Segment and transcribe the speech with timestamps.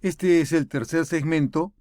[0.00, 1.74] Este es el tercer segmento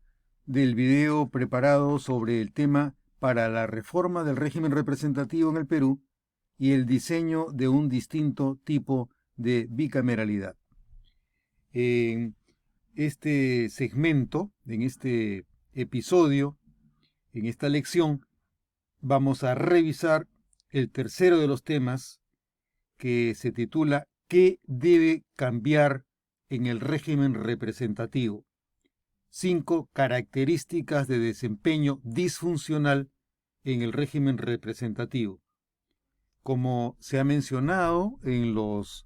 [0.47, 6.01] del video preparado sobre el tema para la reforma del régimen representativo en el Perú
[6.57, 10.55] y el diseño de un distinto tipo de bicameralidad.
[11.73, 12.35] En
[12.95, 16.57] este segmento, en este episodio,
[17.33, 18.25] en esta lección,
[18.99, 20.27] vamos a revisar
[20.71, 22.19] el tercero de los temas
[22.97, 26.06] que se titula ¿Qué debe cambiar
[26.49, 28.45] en el régimen representativo?
[29.29, 33.09] Cinco características de desempeño disfuncional
[33.63, 35.41] en el régimen representativo.
[36.41, 39.05] Como se ha mencionado en los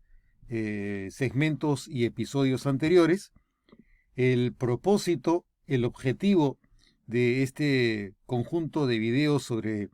[0.49, 3.31] eh, segmentos y episodios anteriores,
[4.15, 6.59] el propósito, el objetivo
[7.07, 9.89] de este conjunto de videos sobre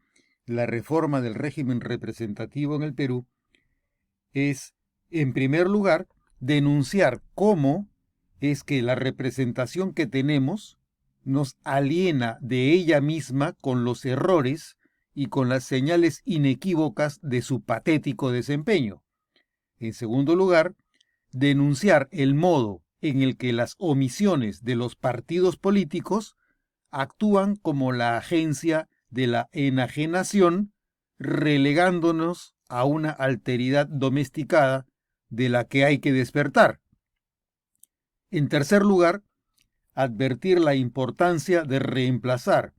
[0.45, 3.27] la reforma del régimen representativo en el Perú
[4.33, 4.73] es,
[5.09, 6.07] en primer lugar,
[6.39, 7.87] denunciar cómo
[8.39, 10.77] es que la representación que tenemos
[11.23, 14.77] nos aliena de ella misma con los errores
[15.13, 19.03] y con las señales inequívocas de su patético desempeño.
[19.79, 20.75] En segundo lugar,
[21.31, 26.35] denunciar el modo en el que las omisiones de los partidos políticos
[26.91, 30.71] actúan como la agencia de la enajenación,
[31.19, 34.85] relegándonos a una alteridad domesticada
[35.29, 36.79] de la que hay que despertar.
[38.31, 39.23] En tercer lugar,
[39.93, 42.73] advertir la importancia de reemplazar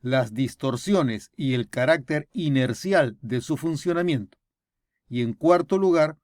[0.00, 4.38] las distorsiones y el carácter inercial de su funcionamiento.
[5.08, 6.18] Y en cuarto lugar,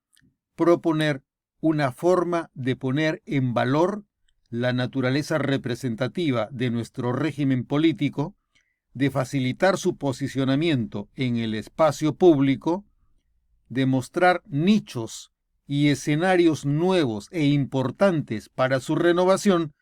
[0.56, 1.22] proponer
[1.60, 4.04] una forma de poner en valor
[4.50, 8.36] la naturaleza representativa de nuestro régimen político,
[8.94, 12.84] de facilitar su posicionamiento en el espacio público,
[13.68, 15.31] de mostrar nichos
[15.72, 19.72] y escenarios nuevos e importantes para su renovación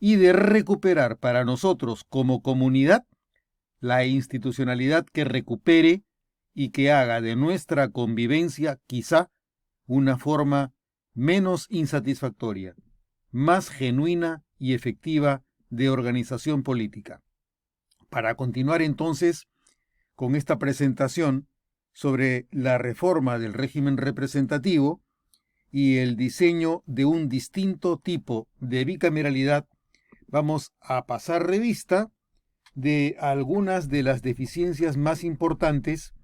[0.00, 3.06] y de recuperar para nosotros como comunidad
[3.78, 6.02] la institucionalidad que recupere
[6.54, 9.30] y que haga de nuestra convivencia quizá
[9.86, 10.72] una forma
[11.14, 12.74] menos insatisfactoria,
[13.30, 17.22] más genuina y efectiva de organización política.
[18.08, 19.46] Para continuar entonces
[20.16, 21.46] con esta presentación
[21.92, 25.00] sobre la reforma del régimen representativo,
[25.70, 29.66] y el diseño de un distinto tipo de bicameralidad,
[30.26, 32.10] vamos a pasar revista
[32.74, 36.14] de algunas de las deficiencias más importantes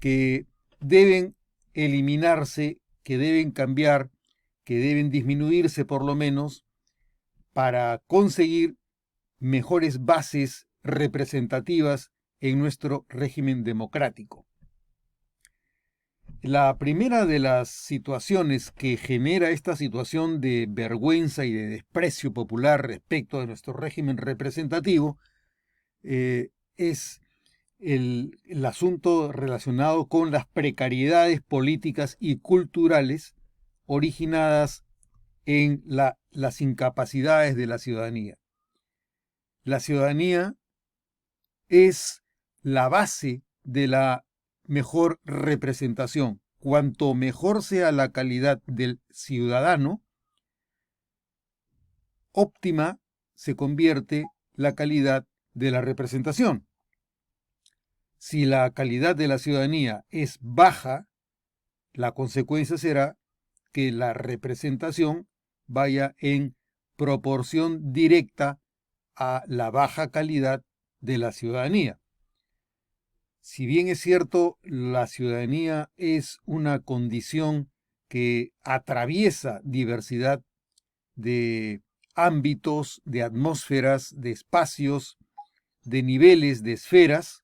[0.00, 0.46] que
[0.80, 1.36] deben
[1.74, 4.10] eliminarse, que deben cambiar,
[4.64, 6.64] que deben disminuirse por lo menos
[7.52, 8.76] para conseguir
[9.38, 12.10] mejores bases representativas
[12.40, 14.47] en nuestro régimen democrático.
[16.42, 22.86] La primera de las situaciones que genera esta situación de vergüenza y de desprecio popular
[22.86, 25.18] respecto de nuestro régimen representativo
[26.04, 27.20] eh, es
[27.80, 33.34] el, asunto relacionado con las precariedades políticas y culturales
[33.86, 34.84] originadas
[35.44, 35.82] en
[36.30, 38.38] las incapacidades de la ciudadanía.
[39.64, 40.54] La ciudadanía
[41.66, 42.22] es
[42.62, 44.24] la base de la
[44.68, 46.40] mejor representación.
[46.60, 50.02] Cuanto mejor sea la calidad del ciudadano,
[52.32, 53.00] óptima
[53.34, 56.66] se convierte la calidad de la representación.
[58.18, 61.06] Si la calidad de la ciudadanía es baja,
[61.92, 63.16] la consecuencia será
[63.72, 65.28] que la representación
[65.66, 66.56] vaya en
[66.96, 68.60] proporción directa
[69.14, 70.62] a la baja calidad
[71.00, 72.00] de la ciudadanía
[73.48, 77.70] si bien es cierto, la ciudadanía es una condición
[78.06, 80.42] que atraviesa diversidad
[81.14, 81.80] de
[82.14, 85.16] ámbitos, de atmósferas, de espacios,
[85.82, 87.42] de niveles, de esferas,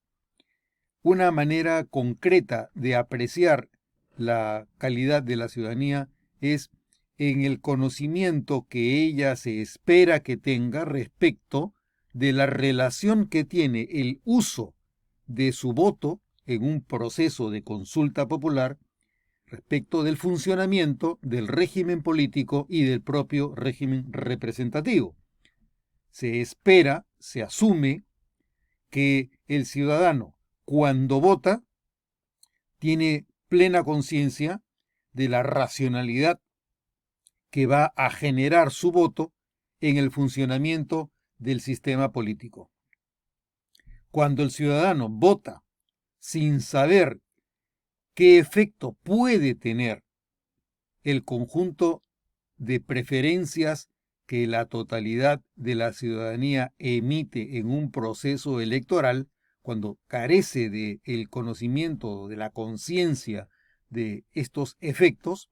[1.00, 3.70] una manera concreta de apreciar
[4.18, 6.10] la calidad de la ciudadanía
[6.42, 6.70] es
[7.16, 11.72] en el conocimiento que ella se espera que tenga respecto
[12.12, 14.74] de la relación que tiene el uso
[15.26, 18.78] de su voto en un proceso de consulta popular
[19.46, 25.16] respecto del funcionamiento del régimen político y del propio régimen representativo.
[26.10, 28.04] Se espera, se asume
[28.90, 30.34] que el ciudadano,
[30.64, 31.62] cuando vota,
[32.78, 34.62] tiene plena conciencia
[35.12, 36.40] de la racionalidad
[37.50, 39.32] que va a generar su voto
[39.80, 42.70] en el funcionamiento del sistema político.
[44.14, 45.64] Cuando el ciudadano vota
[46.20, 47.20] sin saber
[48.14, 50.04] qué efecto puede tener
[51.02, 52.04] el conjunto
[52.56, 53.90] de preferencias
[54.26, 59.28] que la totalidad de la ciudadanía emite en un proceso electoral,
[59.62, 63.48] cuando carece de el conocimiento, de la conciencia
[63.88, 65.50] de estos efectos,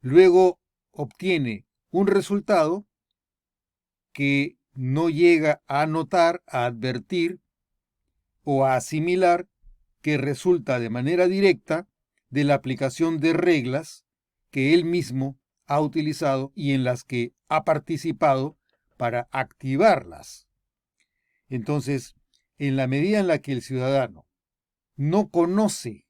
[0.00, 0.58] luego
[0.90, 2.84] obtiene un resultado
[4.12, 7.43] que no llega a notar, a advertir
[8.44, 9.48] o a asimilar
[10.00, 11.88] que resulta de manera directa
[12.28, 14.04] de la aplicación de reglas
[14.50, 18.56] que él mismo ha utilizado y en las que ha participado
[18.96, 20.46] para activarlas.
[21.48, 22.14] Entonces,
[22.58, 24.26] en la medida en la que el ciudadano
[24.96, 26.06] no conoce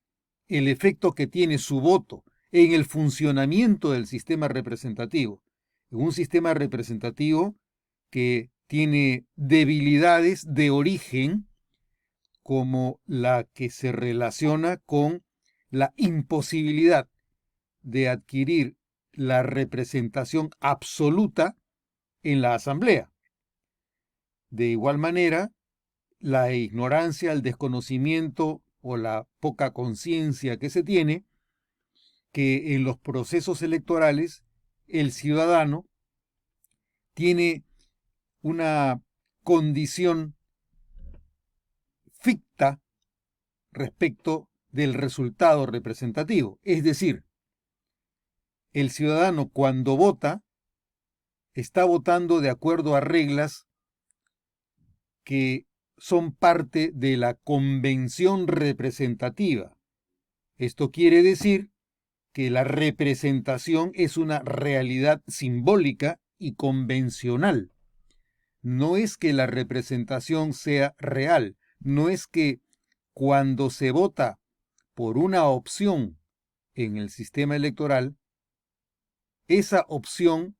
[0.49, 5.43] el efecto que tiene su voto en el funcionamiento del sistema representativo,
[5.91, 7.57] en un sistema representativo
[8.11, 11.49] que tiene debilidades de origen
[12.44, 15.25] como la que se relaciona con
[15.70, 17.08] la imposibilidad
[17.81, 18.76] de adquirir
[19.12, 21.56] la representación absoluta
[22.23, 23.11] en la asamblea.
[24.50, 25.52] De igual manera,
[26.19, 31.25] la ignorancia, el desconocimiento o la poca conciencia que se tiene
[32.31, 34.44] que en los procesos electorales
[34.87, 35.87] el ciudadano
[37.14, 37.64] tiene
[38.43, 39.00] una
[39.43, 40.37] condición
[42.25, 42.81] ficta
[43.71, 46.59] respecto del resultado representativo.
[46.62, 47.23] Es decir,
[48.73, 50.43] el ciudadano cuando vota
[51.53, 53.67] está votando de acuerdo a reglas
[55.23, 55.67] que
[55.99, 59.77] son parte de la convención representativa.
[60.56, 61.73] Esto quiere decir
[62.32, 67.70] que la representación es una realidad simbólica y convencional.
[68.62, 72.61] No es que la representación sea real, no es que
[73.13, 74.41] cuando se vota
[74.95, 76.19] por una opción
[76.75, 78.17] en el sistema electoral,
[79.47, 80.57] esa opción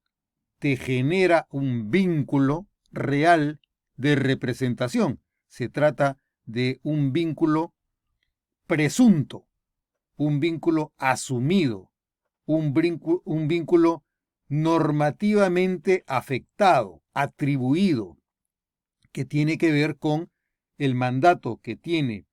[0.59, 3.61] te genera un vínculo real
[3.97, 5.21] de representación.
[5.49, 7.75] Se trata de un vínculo
[8.67, 9.47] presunto,
[10.17, 11.91] un vínculo asumido,
[12.45, 12.75] un,
[13.25, 14.05] un vínculo
[14.49, 18.19] normativamente afectado, atribuido,
[19.11, 20.31] que tiene que ver con
[20.79, 22.27] el mandato que tiene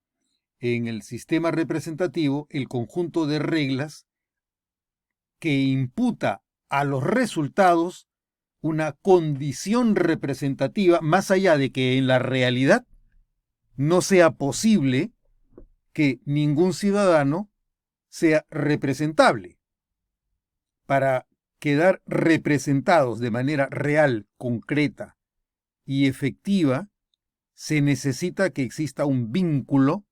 [0.58, 4.06] en el sistema representativo el conjunto de reglas
[5.38, 8.08] que imputa a los resultados
[8.60, 12.86] una condición representativa más allá de que en la realidad
[13.74, 15.12] no sea posible
[15.92, 17.50] que ningún ciudadano
[18.08, 19.58] sea representable.
[20.86, 21.26] Para
[21.58, 25.16] quedar representados de manera real, concreta
[25.84, 26.91] y efectiva,
[27.54, 30.04] se necesita que exista un vínculo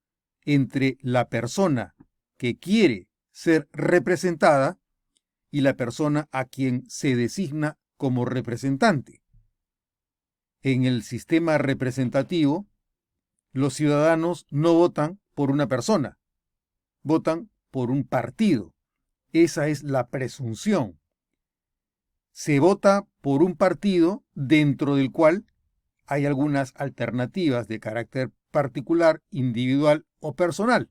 [0.44, 1.94] entre la persona
[2.36, 4.78] que quiere ser representada
[5.50, 9.22] y la persona a quien se designa como representante.
[10.62, 12.66] En el sistema representativo,
[13.52, 16.18] los ciudadanos no votan por una persona,
[17.02, 18.74] votan por un partido.
[19.32, 21.00] Esa es la presunción.
[22.32, 25.46] Se vota por un partido dentro del cual
[26.10, 30.90] hay algunas alternativas de carácter particular, individual o personal.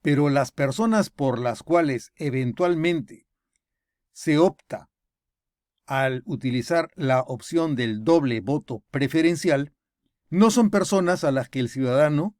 [0.00, 3.26] Pero las personas por las cuales eventualmente
[4.12, 4.90] se opta
[5.86, 9.72] al utilizar la opción del doble voto preferencial
[10.30, 12.36] no son personas a las que el ciudadano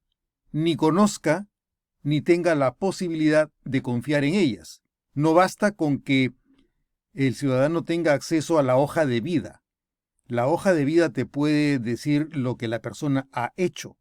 [0.53, 1.49] ni conozca
[2.05, 4.83] ni tenga la posibilidad de confiar en ellas.
[5.15, 6.33] No basta con que
[7.13, 9.64] el ciudadano tenga acceso a la hoja de vida,
[10.27, 13.97] la hoja de vida te puede decir lo que la persona ha hecho,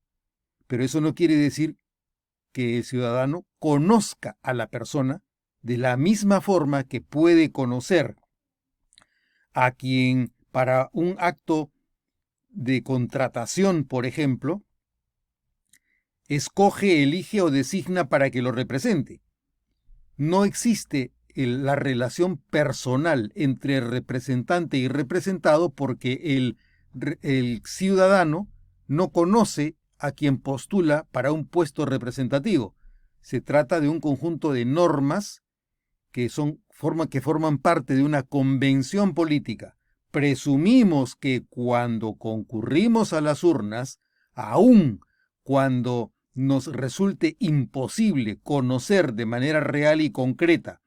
[0.68, 1.78] pero eso no quiere decir
[2.52, 5.22] que el ciudadano conozca a la persona
[5.62, 8.16] de la misma forma que puede conocer
[9.54, 11.72] a quien para un acto
[12.50, 14.64] de contratación, por ejemplo,
[16.28, 19.22] escoge, elige o designa para que lo represente.
[20.16, 26.58] No existe la relación personal entre representante y representado porque el,
[27.22, 28.48] el ciudadano
[28.88, 32.76] no conoce a quien postula para un puesto representativo.
[33.22, 35.42] Se trata de un conjunto de normas
[36.12, 39.78] que, son, forma, que forman parte de una convención política.
[40.12, 44.00] Presumimos que cuando concurrimos a las urnas,
[44.34, 45.00] aun
[45.42, 50.83] cuando nos resulte imposible conocer de manera real y concreta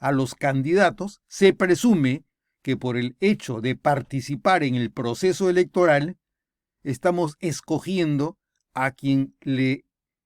[0.00, 2.24] a los candidatos, se presume
[2.62, 6.18] que por el hecho de participar en el proceso electoral,
[6.82, 8.38] estamos escogiendo
[8.74, 9.84] a quien le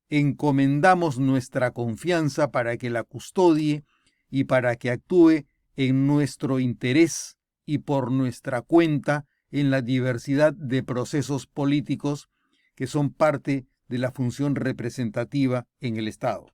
[0.09, 3.85] encomendamos nuestra confianza para que la custodie
[4.31, 10.83] y para que actúe en nuestro interés y por nuestra cuenta en la diversidad de
[10.83, 12.29] procesos políticos
[12.75, 16.53] que son parte de la función representativa en el Estado.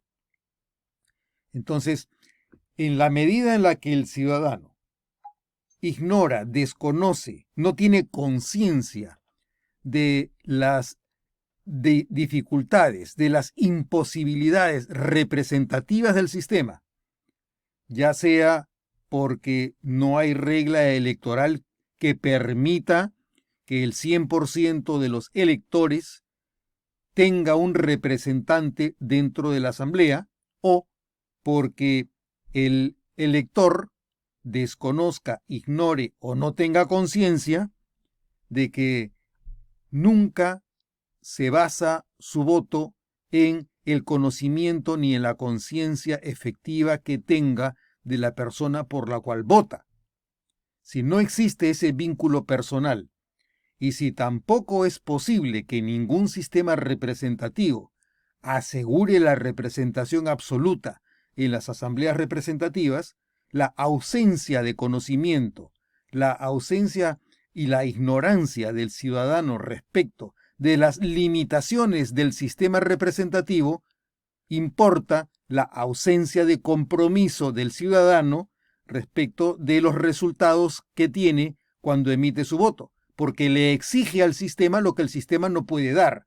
[1.52, 2.08] Entonces,
[2.76, 4.76] en la medida en la que el ciudadano
[5.80, 9.20] ignora, desconoce, no tiene conciencia
[9.82, 10.98] de las
[11.64, 16.82] dificultades, de las imposibilidades representativas del sistema,
[17.88, 18.68] ya sea
[19.08, 21.64] porque no hay regla electoral
[21.98, 23.12] que permita
[23.66, 26.24] que el 100% de los electores
[27.14, 30.28] tenga un representante dentro de la asamblea
[30.60, 30.88] o
[31.42, 32.08] porque
[32.52, 33.90] el elector
[34.42, 37.70] desconozca, ignore o no tenga conciencia
[38.48, 39.12] de que
[39.90, 40.62] nunca
[41.20, 42.94] se basa su voto
[43.30, 49.20] en el conocimiento ni en la conciencia efectiva que tenga de la persona por la
[49.20, 49.86] cual vota.
[50.82, 53.10] Si no existe ese vínculo personal
[53.78, 57.92] y si tampoco es posible que ningún sistema representativo
[58.42, 61.02] asegure la representación absoluta
[61.36, 63.16] en las asambleas representativas,
[63.50, 65.72] la ausencia de conocimiento,
[66.10, 67.18] la ausencia
[67.52, 73.82] y la ignorancia del ciudadano respecto de las limitaciones del sistema representativo,
[74.48, 78.50] importa la ausencia de compromiso del ciudadano
[78.84, 84.80] respecto de los resultados que tiene cuando emite su voto, porque le exige al sistema
[84.80, 86.26] lo que el sistema no puede dar.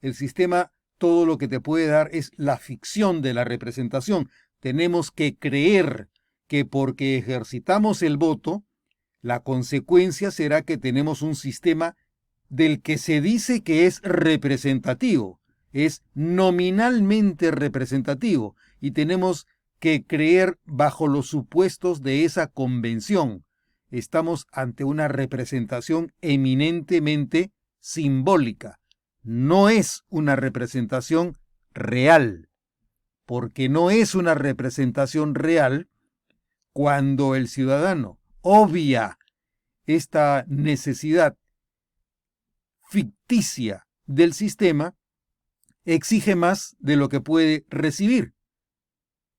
[0.00, 4.30] El sistema todo lo que te puede dar es la ficción de la representación.
[4.60, 6.08] Tenemos que creer
[6.46, 8.62] que porque ejercitamos el voto,
[9.20, 11.96] la consecuencia será que tenemos un sistema
[12.48, 15.40] del que se dice que es representativo,
[15.72, 19.48] es nominalmente representativo y tenemos
[19.80, 23.44] que creer bajo los supuestos de esa convención.
[23.90, 28.78] Estamos ante una representación eminentemente simbólica.
[29.22, 31.38] No es una representación
[31.72, 32.48] real,
[33.24, 35.88] porque no es una representación real
[36.72, 39.18] cuando el ciudadano obvia
[39.86, 41.36] esta necesidad
[42.88, 44.94] ficticia del sistema,
[45.84, 48.34] exige más de lo que puede recibir.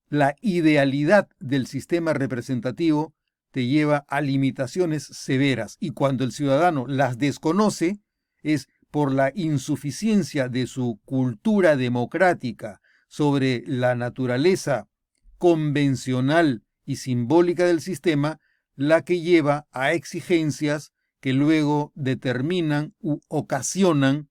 [0.08, 3.14] La idealidad del sistema representativo
[3.50, 8.00] te lleva a limitaciones severas y cuando el ciudadano las desconoce
[8.42, 14.88] es por la insuficiencia de su cultura democrática sobre la naturaleza
[15.36, 18.38] convencional y simbólica del sistema
[18.76, 24.30] la que lleva a exigencias que luego determinan u ocasionan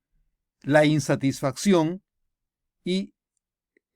[0.62, 2.02] la insatisfacción
[2.86, 3.14] y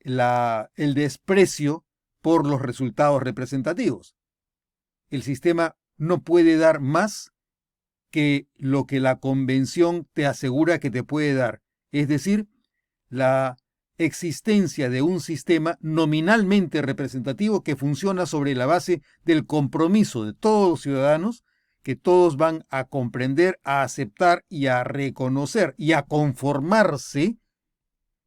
[0.01, 1.85] la, el desprecio
[2.19, 4.17] por los resultados representativos.
[5.09, 7.31] El sistema no puede dar más
[8.11, 11.61] que lo que la convención te asegura que te puede dar,
[11.91, 12.47] es decir,
[13.09, 13.57] la
[13.97, 20.69] existencia de un sistema nominalmente representativo que funciona sobre la base del compromiso de todos
[20.69, 21.43] los ciudadanos
[21.81, 27.37] que todos van a comprender, a aceptar y a reconocer y a conformarse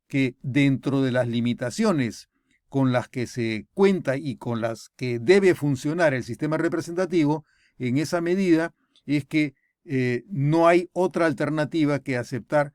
[0.08, 2.30] que dentro de las limitaciones
[2.68, 7.44] con las que se cuenta y con las que debe funcionar el sistema representativo,
[7.78, 9.54] en esa medida es que
[9.92, 12.74] eh, no hay otra alternativa que aceptar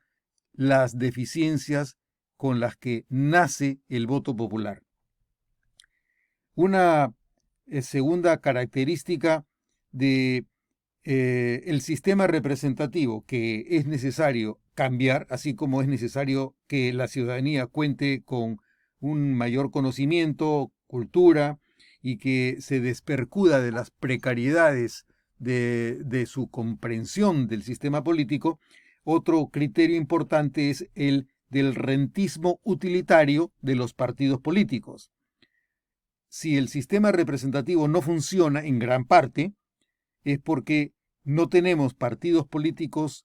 [0.52, 1.96] las deficiencias
[2.36, 4.82] con las que nace el voto popular.
[6.54, 7.14] Una
[7.68, 9.46] eh, segunda característica
[9.92, 10.44] de
[11.04, 18.24] eh, sistema representativo que es necesario cambiar, así como es necesario que la ciudadanía cuente
[18.26, 18.58] con
[19.00, 21.60] un mayor conocimiento, cultura
[22.02, 25.05] y que se despercuda de las precariedades
[25.38, 28.58] de, su comprensión del sistema político,
[29.04, 35.10] otro criterio importante es el del rentismo utilitario de los partidos políticos.
[36.28, 39.52] Si el sistema representativo no funciona en gran parte,
[40.24, 43.24] es porque no tenemos partidos políticos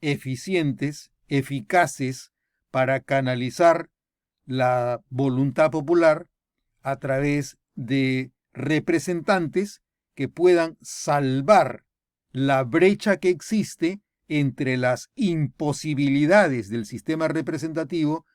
[0.00, 2.32] eficientes, eficaces
[2.70, 3.90] para canalizar
[4.46, 6.26] la voluntad popular
[6.82, 9.82] a través de representantes
[10.18, 11.84] que puedan salvar
[12.32, 18.26] la brecha que existe entre las imposibilidades del sistema representativo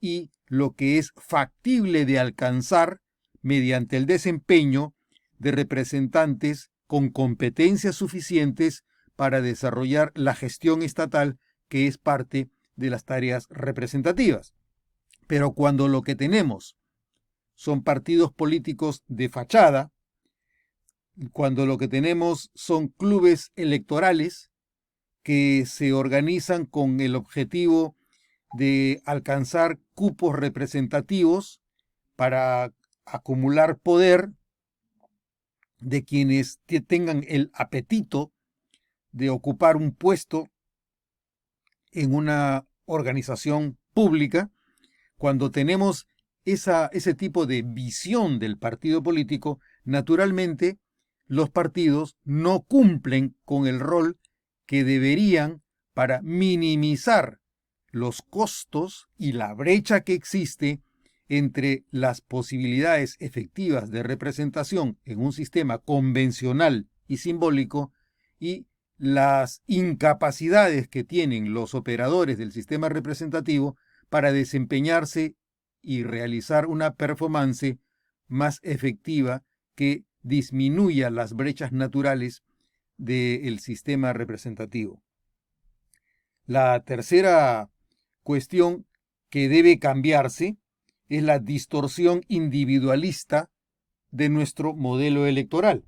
[0.00, 3.02] y lo que es factible de alcanzar
[3.40, 4.96] mediante el desempeño
[5.38, 8.82] de representantes con competencias suficientes
[9.14, 14.54] para desarrollar la gestión estatal que es parte de las tareas representativas.
[15.28, 16.76] Pero cuando lo que tenemos
[17.54, 19.92] son partidos políticos de fachada,
[21.32, 24.50] cuando lo que tenemos son clubes electorales
[25.22, 27.96] que se organizan con el objetivo
[28.54, 31.60] de alcanzar cupos representativos
[32.16, 32.72] para
[33.04, 34.30] acumular poder
[35.78, 38.32] de quienes tengan el apetito
[39.12, 40.48] de ocupar un puesto
[41.92, 44.50] en una organización pública,
[45.16, 46.06] cuando tenemos
[46.44, 50.78] esa, ese tipo de visión del partido político, naturalmente
[51.28, 54.18] los partidos no cumplen con el rol
[54.66, 55.62] que deberían
[55.94, 57.40] para minimizar
[57.90, 60.82] los costos y la brecha que existe
[61.28, 67.92] entre las posibilidades efectivas de representación en un sistema convencional y simbólico
[68.38, 68.66] y
[68.96, 73.76] las incapacidades que tienen los operadores del sistema representativo
[74.08, 75.36] para desempeñarse
[75.82, 77.78] y realizar una performance
[78.26, 79.44] más efectiva
[79.74, 82.42] que disminuya las brechas naturales
[82.96, 85.02] del sistema representativo.
[86.46, 87.70] La tercera
[88.22, 88.86] cuestión
[89.30, 90.56] que debe cambiarse
[91.08, 93.50] es la distorsión individualista
[94.10, 95.84] de nuestro modelo electoral.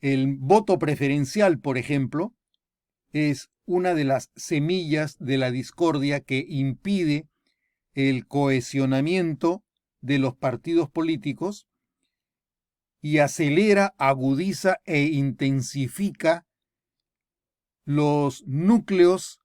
[0.00, 2.34] El voto preferencial, por ejemplo,
[3.12, 7.26] es una de las semillas de la discordia que impide
[7.94, 9.62] el cohesionamiento
[10.00, 11.67] de los partidos políticos
[13.00, 16.46] y acelera, agudiza e intensifica
[17.84, 19.40] los núcleos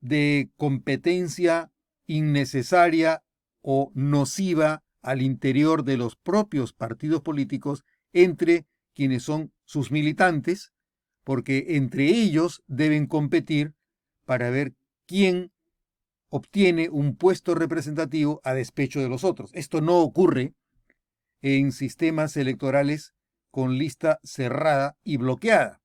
[0.00, 1.72] de competencia
[2.06, 3.22] innecesaria
[3.62, 10.72] o nociva al interior de los propios partidos políticos entre quienes son sus militantes,
[11.24, 13.74] porque entre ellos deben competir
[14.24, 14.74] para ver
[15.06, 15.52] quién
[16.28, 19.50] obtiene un puesto representativo a despecho de los otros.
[19.54, 20.54] Esto no ocurre
[21.42, 23.12] en sistemas electorales
[23.50, 25.80] con lista cerrada y bloqueada.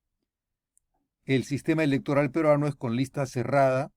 [1.25, 3.91] El sistema electoral peruano es con lista cerrada,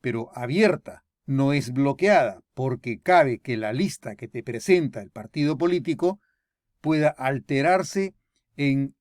[0.00, 5.58] pero abierta, no es bloqueada, porque cabe que la lista que te presenta el partido
[5.58, 6.20] político
[6.80, 8.14] pueda alterarse
[8.56, 8.94] en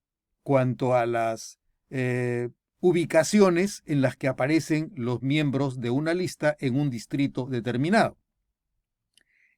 [0.44, 6.80] cuanto a las eh, ubicaciones en las que aparecen los miembros de una lista en
[6.80, 8.18] un distrito determinado.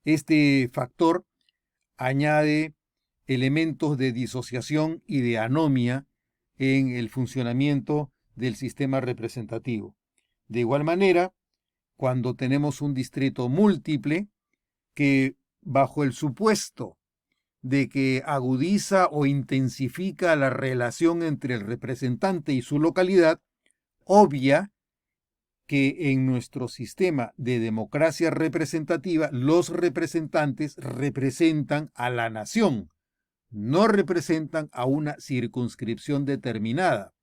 [0.06, 1.26] Este factor
[1.98, 2.74] añade
[3.26, 6.06] elementos de disociación y de anomia
[6.58, 9.96] en el funcionamiento del sistema representativo.
[10.48, 11.34] De igual manera,
[11.98, 14.28] cuando tenemos un distrito múltiple
[14.94, 16.98] que bajo el supuesto
[17.62, 23.42] de que agudiza o intensifica la relación entre el representante y su localidad,
[24.06, 24.72] obvia
[25.68, 32.90] que en nuestro sistema de democracia representativa los representantes representan a la nación,
[33.50, 37.14] no representan a una circunscripción determinada.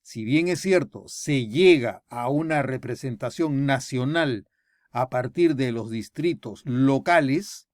[0.00, 4.46] Si bien es cierto, se llega a una representación nacional
[4.90, 7.68] a partir de los distritos locales,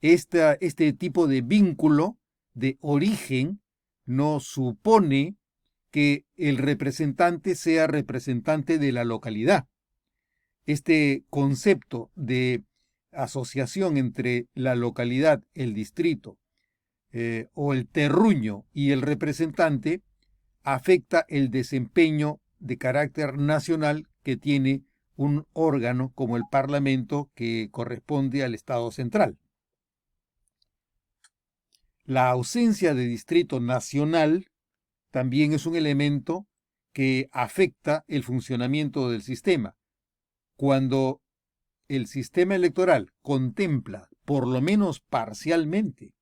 [0.00, 2.18] este tipo de vínculo
[2.54, 3.62] de origen
[4.04, 5.36] no supone
[5.92, 9.68] que el representante sea representante de la localidad.
[10.64, 12.64] Este concepto de
[13.12, 16.38] asociación entre la localidad, el distrito
[17.12, 20.00] eh, o el terruño y el representante
[20.62, 28.44] afecta el desempeño de carácter nacional que tiene un órgano como el Parlamento que corresponde
[28.44, 29.36] al Estado central.
[32.04, 34.46] La ausencia de distrito nacional
[35.12, 36.48] también es un elemento
[36.92, 39.76] que afecta el funcionamiento del sistema.
[40.56, 41.20] Cuando
[41.86, 46.14] el sistema electoral contempla, por lo menos parcialmente,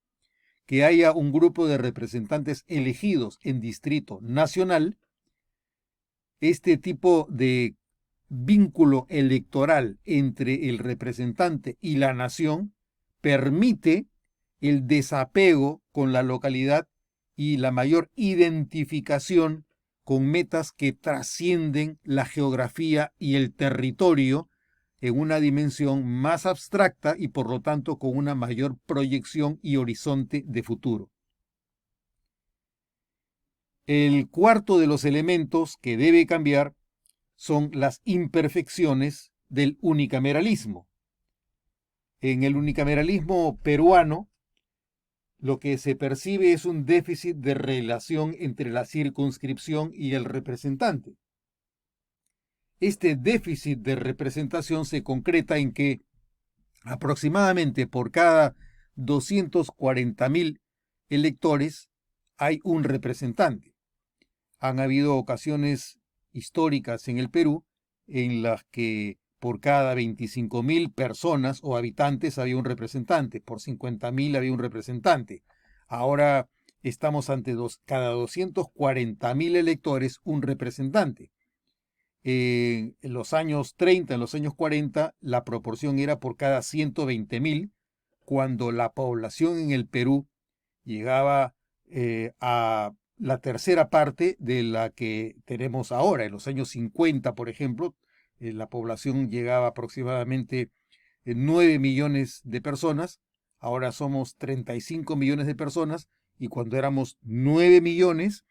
[0.66, 4.98] que haya un grupo de representantes elegidos en distrito nacional,
[6.40, 7.76] este tipo de
[8.28, 12.74] vínculo electoral entre el representante y la nación
[13.20, 14.06] permite
[14.60, 16.88] el desapego con la localidad
[17.42, 19.64] y la mayor identificación
[20.04, 24.50] con metas que trascienden la geografía y el territorio
[25.00, 30.44] en una dimensión más abstracta y por lo tanto con una mayor proyección y horizonte
[30.46, 31.10] de futuro.
[33.86, 36.74] El cuarto de los elementos que debe cambiar
[37.36, 40.86] son las imperfecciones del unicameralismo.
[42.20, 44.29] En el unicameralismo peruano,
[45.40, 51.16] lo que se percibe es un déficit de relación entre la circunscripción y el representante.
[52.78, 56.02] Este déficit de representación se concreta en que
[56.84, 58.54] aproximadamente por cada
[58.96, 60.60] 240.000
[61.08, 61.88] electores
[62.36, 63.74] hay un representante.
[64.60, 65.98] Han habido ocasiones
[66.32, 67.64] históricas en el Perú
[68.06, 74.52] en las que por cada 25.000 personas o habitantes había un representante, por 50.000 había
[74.52, 75.42] un representante.
[75.88, 76.48] Ahora
[76.82, 81.32] estamos ante dos, cada 240.000 electores un representante.
[82.22, 87.70] en los años 30, en los años 40, la proporción era por cada 120.000,
[88.26, 90.28] cuando la población en el Perú
[90.84, 91.54] llegaba
[91.88, 96.24] eh, a la tercera parte de la que tenemos ahora.
[96.24, 97.94] En los años 50, por ejemplo,
[98.40, 100.70] eh, la población llegaba aproximadamente
[101.24, 103.20] 9 eh, millones de personas,
[103.58, 108.44] ahora somos 35 millones de personas, y cuando éramos 9 millones,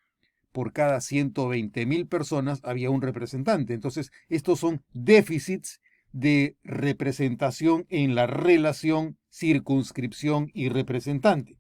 [0.52, 3.73] por cada 120 mil personas había un representante.
[3.73, 5.80] Entonces, estos son déficits
[6.12, 11.58] de representación en la relación circunscripción y representante.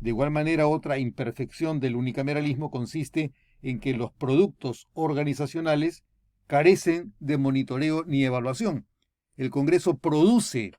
[0.00, 6.04] De igual manera, otra imperfección del unicameralismo consiste en que los productos organizacionales
[6.48, 8.88] carecen de monitoreo ni evaluación.
[9.36, 10.72] El Congreso produce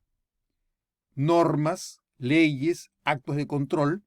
[1.16, 4.04] normas, leyes, actos de control,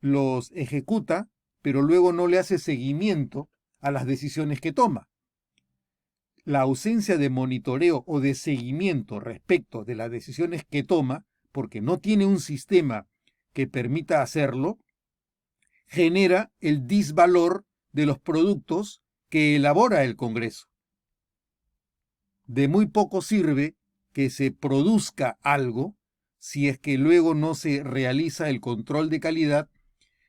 [0.00, 1.28] los ejecuta,
[1.60, 5.08] pero luego no le hace seguimiento a las decisiones que toma.
[6.44, 11.98] La ausencia de monitoreo o de seguimiento respecto de las decisiones que toma, porque no
[11.98, 13.06] tiene un sistema
[13.52, 14.78] que permita hacerlo,
[15.86, 20.68] genera el disvalor de los productos que elabora el Congreso.
[22.44, 23.78] De muy poco sirve
[24.12, 25.96] que se produzca algo
[26.38, 29.70] si es que luego no se realiza el control de calidad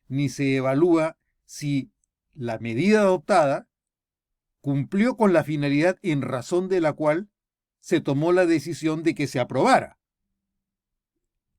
[0.08, 1.92] ni se evalúa si
[2.34, 3.68] la medida adoptada
[4.62, 7.30] cumplió con la finalidad en razón de la cual
[7.82, 10.00] se tomó la decisión de que se aprobara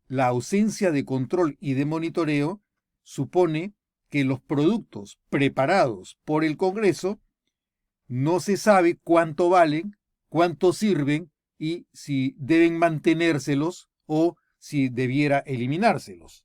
[0.08, 2.62] la ausencia de control y de monitoreo
[3.02, 3.74] supone
[4.08, 7.20] que los productos preparados por el Congreso
[8.06, 9.96] no se sabe cuánto valen,
[10.28, 16.44] cuánto sirven y si deben mantenérselos o si debiera eliminárselos.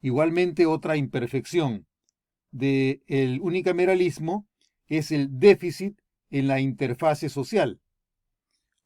[0.00, 1.86] Igualmente otra imperfección
[2.50, 4.48] del unicameralismo
[4.86, 7.80] es el déficit en la interfase social.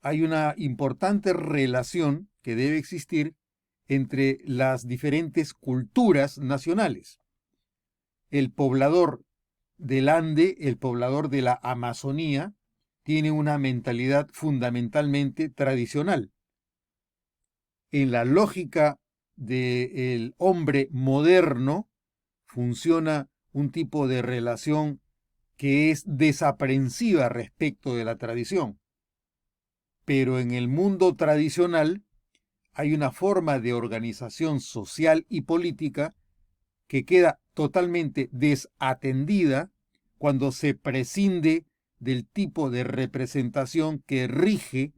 [0.02, 3.34] Hay una importante relación que debe existir
[3.86, 7.20] entre las diferentes culturas nacionales.
[8.30, 9.24] El poblador
[9.76, 12.54] del Ande, el poblador de la Amazonía,
[13.02, 16.32] tiene una mentalidad fundamentalmente tradicional.
[17.90, 18.98] En la lógica
[19.36, 21.88] del hombre moderno
[22.46, 25.00] funciona un tipo de relación
[25.56, 28.80] que es desaprensiva respecto de la tradición.
[30.04, 32.02] Pero en el mundo tradicional
[32.72, 36.14] hay una forma de organización social y política
[36.88, 39.70] que queda totalmente desatendida
[40.18, 41.66] cuando se prescinde
[41.98, 44.92] del tipo de representación que rige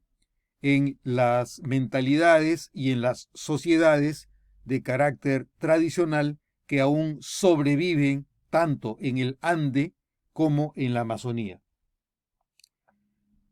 [0.63, 4.29] en las mentalidades y en las sociedades
[4.65, 9.95] de carácter tradicional que aún sobreviven tanto en el Ande
[10.33, 11.61] como en la Amazonía.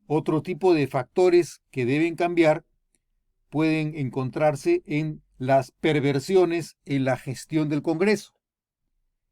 [0.07, 2.65] Otro tipo de factores que deben cambiar
[3.49, 8.33] pueden encontrarse en las perversiones en la gestión del Congreso.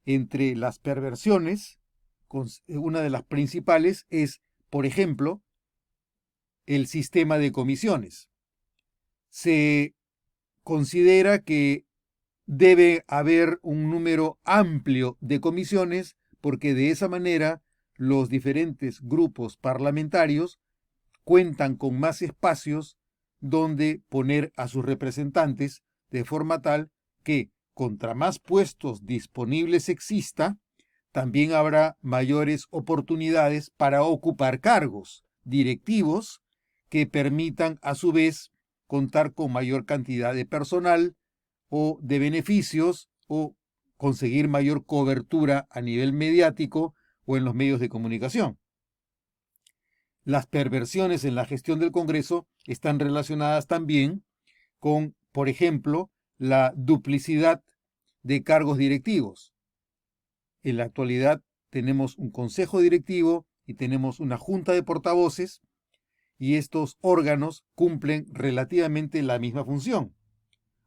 [0.04, 1.78] Entre las perversiones,
[2.66, 5.42] eh, una de las principales es, por ejemplo,
[6.66, 8.28] el sistema de comisiones.
[9.28, 9.94] Se
[10.62, 11.84] considera que
[12.46, 17.62] debe haber un número amplio de comisiones porque de esa manera
[17.94, 20.58] los diferentes grupos parlamentarios
[21.24, 22.98] cuentan con más espacios
[23.40, 26.90] donde poner a sus representantes de forma tal
[27.22, 30.58] que, contra más puestos disponibles exista,
[31.12, 36.40] también habrá mayores oportunidades para ocupar cargos directivos
[36.88, 38.50] que permitan a su vez
[38.87, 41.16] contar con mayor cantidad de personal
[41.68, 43.56] o de beneficios o
[43.96, 48.58] conseguir mayor cobertura a nivel mediático o en los medios de comunicación.
[50.24, 54.24] Las perversiones en la gestión del Congreso están relacionadas también
[54.78, 57.62] con, por ejemplo, la duplicidad
[58.22, 59.52] de cargos directivos.
[60.62, 65.60] En la actualidad tenemos un consejo directivo y tenemos una junta de portavoces
[66.38, 70.14] y estos órganos cumplen relativamente la misma función.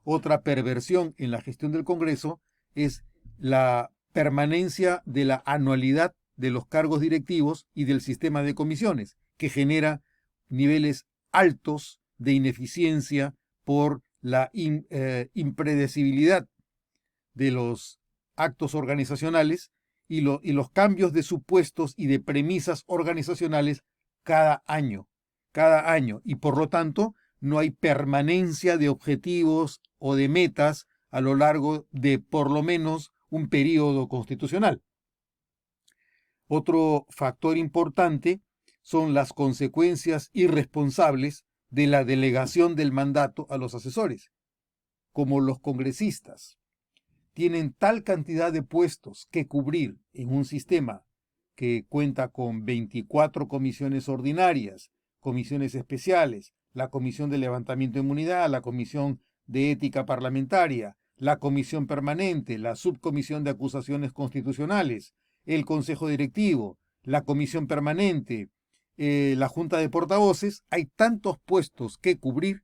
[0.03, 2.41] Otra perversión en la gestión del Congreso
[2.75, 3.03] es
[3.38, 9.49] la permanencia de la anualidad de los cargos directivos y del sistema de comisiones, que
[9.49, 10.01] genera
[10.49, 16.48] niveles altos de ineficiencia por la eh, impredecibilidad
[17.36, 18.00] de los
[18.36, 19.70] actos organizacionales
[20.08, 23.84] y, y los cambios de supuestos y de premisas organizacionales
[24.24, 25.08] cada año,
[25.52, 31.22] cada año, y por lo tanto no hay permanencia de objetivos o de metas a
[31.22, 34.82] lo largo de por lo menos un periodo constitucional.
[36.48, 38.42] Otro factor importante
[38.82, 44.32] son las consecuencias irresponsables de la delegación del mandato a los asesores,
[45.12, 46.58] como los congresistas.
[47.34, 51.04] Tienen tal cantidad de puestos que cubrir en un sistema
[51.54, 58.62] que cuenta con 24 comisiones ordinarias, comisiones especiales, la Comisión de Levantamiento de Inmunidad, la
[58.62, 66.80] Comisión de Ética Parlamentaria, la Comisión Permanente, la Subcomisión de Acusaciones Constitucionales, el Consejo Directivo,
[67.04, 68.48] la Comisión Permanente,
[68.97, 72.63] eh, la Junta de Portavoces, hay tantos puestos que cubrir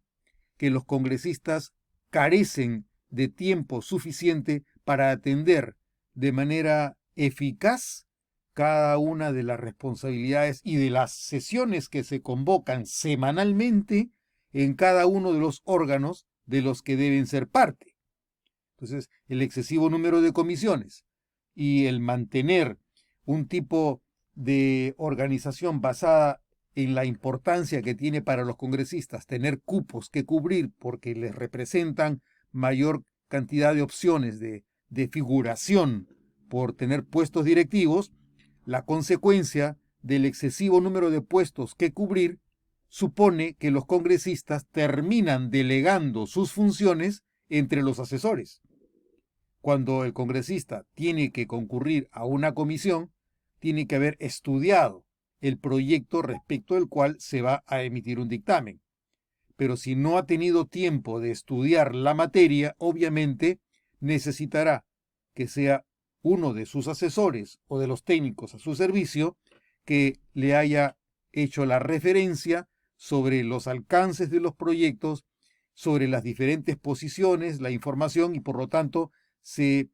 [0.57, 1.73] que los congresistas
[2.09, 5.75] carecen de tiempo suficiente para atender
[6.13, 8.05] de manera eficaz
[8.53, 14.09] cada una de las responsabilidades y de las sesiones que se convocan semanalmente
[14.53, 17.95] en cada uno de los órganos de los que deben ser parte.
[18.71, 21.05] Entonces, el excesivo número de comisiones
[21.53, 22.77] y el mantener
[23.25, 24.01] un tipo
[24.35, 26.41] de organización basada
[26.75, 32.21] en la importancia que tiene para los congresistas tener cupos que cubrir porque les representan
[32.51, 36.07] mayor cantidad de opciones de, de figuración
[36.49, 38.11] por tener puestos directivos,
[38.65, 42.39] la consecuencia del excesivo número de puestos que cubrir
[42.89, 48.61] supone que los congresistas terminan delegando sus funciones entre los asesores.
[49.61, 53.11] Cuando el congresista tiene que concurrir a una comisión,
[53.61, 55.05] tiene que haber estudiado
[55.39, 58.81] el proyecto respecto del cual se va a emitir un dictamen.
[59.55, 63.59] Pero si no ha tenido tiempo de estudiar la materia, obviamente
[63.99, 64.83] necesitará
[65.33, 65.85] que sea
[66.23, 69.37] uno de sus asesores o de los técnicos a su servicio
[69.85, 70.97] que le haya
[71.31, 75.25] hecho la referencia sobre los alcances de los proyectos,
[75.73, 79.89] sobre las diferentes posiciones, la información y por lo tanto se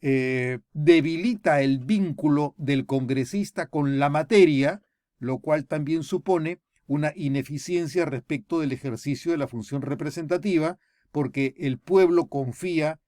[0.00, 4.82] eh, debilita el vínculo del congresista con la materia,
[5.18, 10.78] lo cual también supone una ineficiencia respecto del ejercicio de la función representativa,
[11.10, 13.00] porque el pueblo confía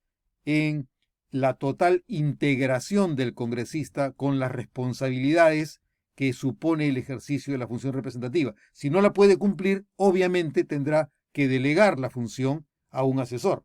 [0.45, 0.89] en
[1.31, 5.81] la total integración del congresista con las responsabilidades
[6.15, 8.55] que supone el ejercicio de la función representativa.
[8.73, 13.65] Si no la puede cumplir, obviamente tendrá que delegar la función a un asesor.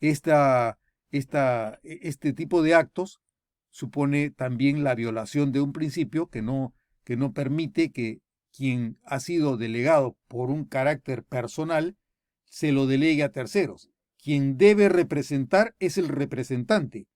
[0.00, 0.78] Esta,
[1.10, 1.26] e,
[1.82, 3.20] este tipo de actos
[3.70, 8.20] supone también la violación de un principio que no, que no permite que
[8.52, 11.96] quien ha sido delegado por un carácter personal
[12.46, 13.90] se lo delegue a terceros.
[14.22, 17.06] Quien debe representar es el representante,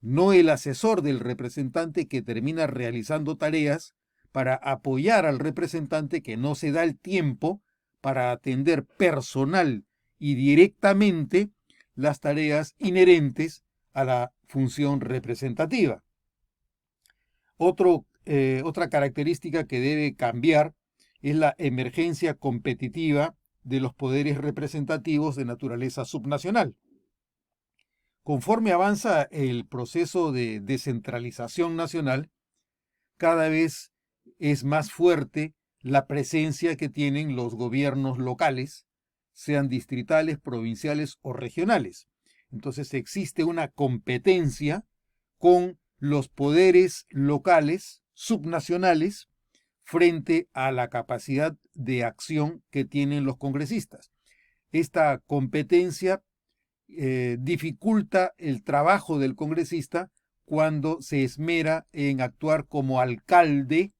[0.00, 3.94] no el asesor del representante que termina realizando tareas
[4.32, 7.62] para apoyar al representante que no se da el tiempo
[8.00, 9.84] para atender personal
[10.18, 11.50] y directamente
[11.98, 16.04] las tareas inherentes a la función representativa.
[18.24, 20.74] Eh, otra característica que debe cambiar
[21.22, 23.34] es la emergencia competitiva
[23.64, 26.76] de los poderes representativos de naturaleza subnacional.
[28.22, 32.30] Conforme avanza el proceso de descentralización nacional,
[33.16, 33.90] cada vez
[34.38, 38.86] es más fuerte la presencia que tienen los gobiernos locales,
[39.38, 42.08] sean distritales, provinciales o regionales.
[42.50, 44.84] Entonces existe una competencia
[45.36, 49.28] con los poderes locales, subnacionales,
[49.84, 54.10] frente a la capacidad de acción que tienen los congresistas.
[54.72, 56.20] Esta competencia
[56.88, 60.10] eh, dificulta el trabajo del congresista
[60.46, 63.92] cuando se esmera en actuar como alcalde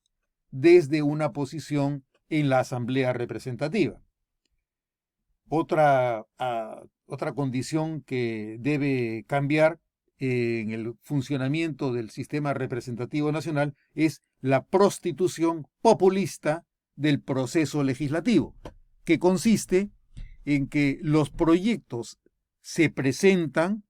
[0.50, 4.02] desde una posición en la asamblea representativa.
[5.48, 9.80] Otra, ah, otra condición que debe cambiar
[10.18, 18.56] en el funcionamiento del sistema representativo nacional es la prostitución populista del proceso legislativo,
[19.04, 19.90] que consiste
[20.44, 22.18] en que los proyectos
[22.60, 23.84] se presentan,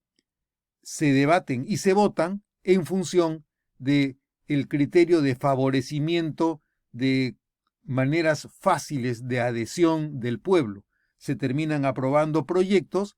[0.83, 3.45] se debaten y se votan en función
[3.77, 4.17] de
[4.47, 7.37] el criterio de favorecimiento de
[7.83, 10.83] maneras fáciles de adhesión del pueblo.
[11.19, 13.15] Se terminan aprobando proyectos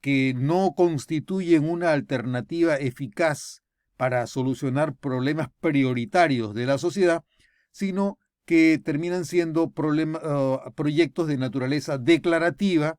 [0.00, 3.62] que no constituyen una alternativa eficaz
[3.98, 7.24] para solucionar problemas prioritarios de la sociedad,
[7.72, 9.72] sino que terminan siendo
[10.22, 12.96] ah, proyectos de naturaleza declarativa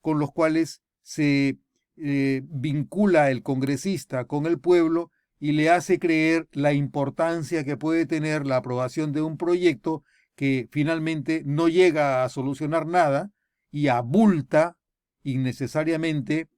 [0.00, 1.58] con los cuales se
[1.96, 8.06] eh, vincula el congresista con el pueblo y le hace creer la importancia que puede
[8.06, 10.02] tener la aprobación de un proyecto
[10.34, 13.30] que finalmente no llega a solucionar nada
[13.70, 14.76] y abulta
[15.22, 16.48] innecesariamente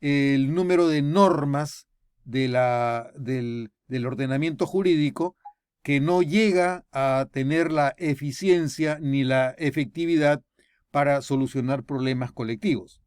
[0.00, 1.88] el número de normas
[2.24, 5.36] del, del ordenamiento jurídico
[5.82, 10.42] que no llega a tener la eficiencia ni la efectividad
[10.90, 13.00] para solucionar problemas colectivos.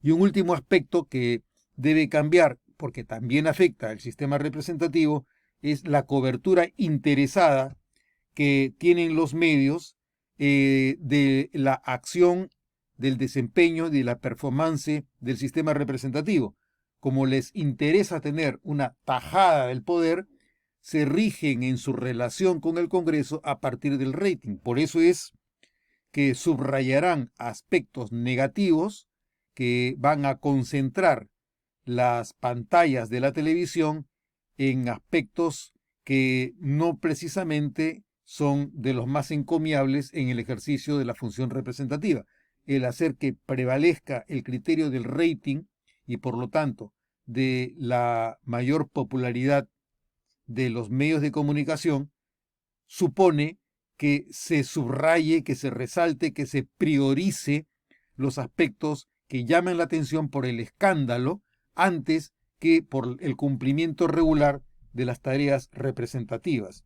[0.00, 1.42] Y un último aspecto que
[1.74, 5.26] debe cambiar, porque también afecta al sistema representativo,
[5.60, 7.76] es la cobertura interesada
[8.34, 9.95] que tienen los medios
[10.38, 12.50] eh, de la acción,
[12.96, 16.56] del desempeño, de la performance del sistema representativo.
[17.00, 20.26] Como les interesa tener una tajada del poder,
[20.80, 24.58] se rigen en su relación con el Congreso a partir del rating.
[24.58, 25.32] Por eso es
[26.12, 29.08] que subrayarán aspectos negativos
[29.52, 31.28] que van a concentrar
[31.84, 34.06] las pantallas de la televisión
[34.56, 41.14] en aspectos que no precisamente son de los más encomiables en el ejercicio de la
[41.14, 42.24] función representativa.
[42.64, 45.62] El hacer que prevalezca el criterio del rating
[46.06, 46.92] y por lo tanto
[47.24, 49.68] de la mayor popularidad
[50.46, 52.10] de los medios de comunicación
[52.86, 53.58] supone
[53.96, 57.68] que se subraye, que se resalte, que se priorice
[58.16, 61.42] los aspectos que llaman la atención por el escándalo
[61.76, 64.62] antes que por el cumplimiento regular
[64.92, 66.84] de las tareas representativas.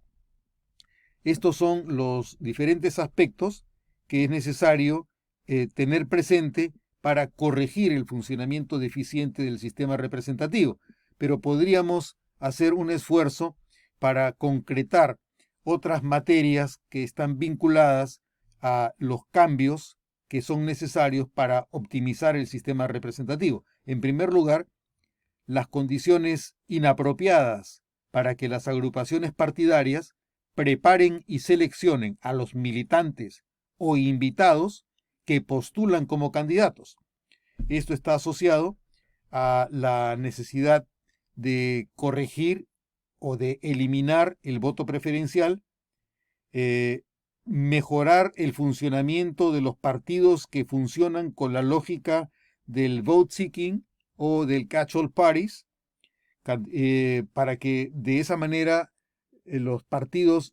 [1.24, 3.64] Estos son los diferentes aspectos
[4.06, 5.08] que es necesario
[5.46, 10.78] eh, tener presente para corregir el funcionamiento deficiente del sistema representativo,
[11.18, 13.56] pero podríamos hacer un esfuerzo
[13.98, 15.18] para concretar
[15.62, 18.20] otras materias que están vinculadas
[18.60, 19.96] a los cambios
[20.28, 23.64] que son necesarios para optimizar el sistema representativo.
[23.84, 24.66] En primer lugar,
[25.46, 30.14] las condiciones inapropiadas para que las agrupaciones partidarias
[30.60, 33.44] preparen y seleccionen a los militantes
[33.78, 34.84] o invitados
[35.24, 36.98] que postulan como candidatos.
[37.70, 38.76] Esto está asociado
[39.30, 40.86] a la necesidad
[41.34, 42.68] de corregir
[43.18, 45.62] o de eliminar el voto preferencial,
[46.52, 47.04] eh,
[47.46, 52.30] mejorar el funcionamiento de los partidos que funcionan con la lógica
[52.66, 55.64] del vote seeking o del catch-all parties,
[56.70, 58.92] eh, para que de esa manera
[59.58, 60.52] los partidos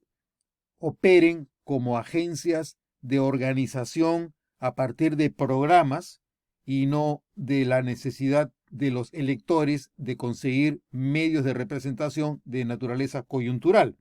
[0.80, 6.22] operen como agencias de organización a partir de programas
[6.66, 13.24] y no de la necesidad de los electores de conseguir medios de representación de naturaleza
[13.24, 13.98] coyuntural.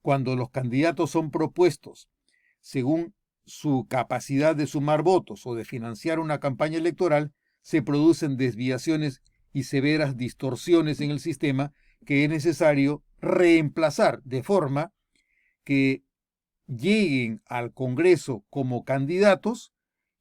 [0.00, 2.08] Cuando los candidatos son propuestos
[2.60, 3.14] según
[3.44, 9.64] su capacidad de sumar votos o de financiar una campaña electoral, se producen desviaciones y
[9.64, 11.72] severas distorsiones en el sistema
[12.04, 14.92] que es necesario reemplazar de forma
[15.64, 16.04] que
[16.66, 19.72] lleguen al Congreso como candidatos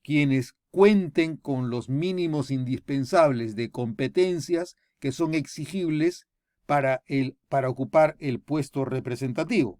[0.01, 6.27] quienes cuenten con los mínimos indispensables de competencias que son exigibles
[6.65, 9.79] para, el, para ocupar el puesto representativo.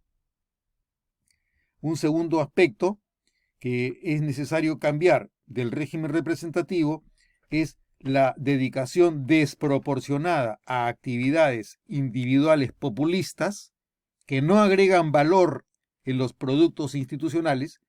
[1.81, 2.99] Un segundo aspecto
[3.59, 7.03] que es necesario cambiar del régimen representativo
[7.49, 13.73] es la dedicación desproporcionada a actividades individuales populistas
[14.25, 15.65] que no agregan valor
[16.03, 17.81] en los productos institucionales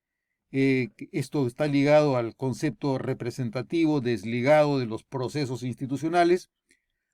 [0.51, 6.49] eh, esto está ligado al concepto representativo desligado de los procesos institucionales,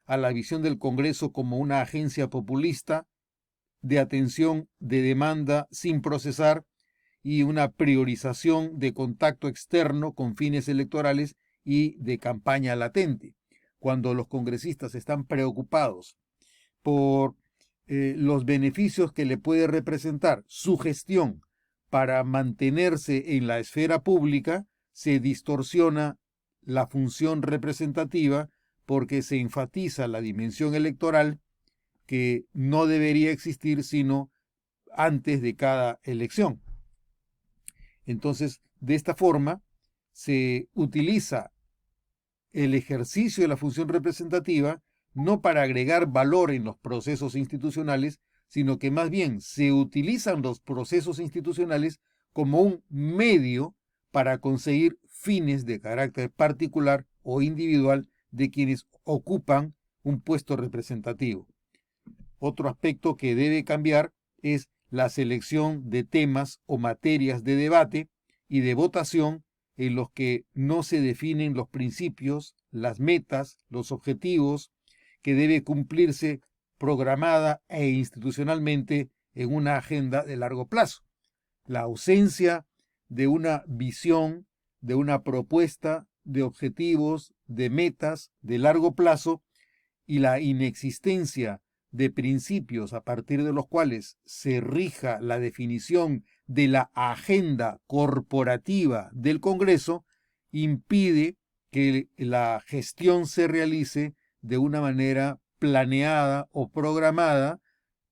[0.06, 3.08] a la visión del Congreso como una agencia populista
[3.82, 6.64] de atención de demanda sin procesar
[7.24, 13.36] y una priorización de contacto externo con fines electorales y de campaña latente.
[13.80, 16.18] Cuando los congresistas están preocupados
[16.82, 17.36] por
[17.88, 21.42] eh, los beneficios que le puede representar su gestión
[21.90, 26.18] para mantenerse en la esfera pública, se distorsiona
[26.62, 28.50] la función representativa
[28.86, 31.40] porque se enfatiza la dimensión electoral
[32.06, 34.32] que no debería existir sino
[34.96, 36.62] antes de cada elección.
[38.06, 39.62] Entonces, de esta forma,
[40.12, 41.53] se utiliza
[42.54, 44.82] el ejercicio de la función representativa
[45.14, 50.60] no para agregar valor en los procesos institucionales, sino que más bien se utilizan los
[50.60, 52.00] procesos institucionales
[52.32, 53.76] como un medio
[54.12, 61.48] para conseguir fines de carácter particular o individual de quienes ocupan un puesto representativo.
[62.40, 68.10] Otro aspecto que debe cambiar es la selección de temas o materias de debate
[68.48, 69.44] y de votación
[69.78, 74.72] en los que no se definen los principios, las metas, los objetivos
[75.22, 76.42] que debe cumplirse
[76.78, 81.04] programada e institucionalmente en una agenda de largo plazo.
[81.66, 82.66] La ausencia
[83.08, 84.48] de una visión,
[84.82, 89.42] de una propuesta, de objetivos, de metas de largo plazo
[90.06, 91.62] y la inexistencia
[91.92, 99.10] de principios a partir de los cuales se rija la definición de la agenda corporativa
[99.14, 100.06] del Congreso
[100.52, 101.38] impide
[101.72, 107.60] que la gestión se realice de una manera planeada o programada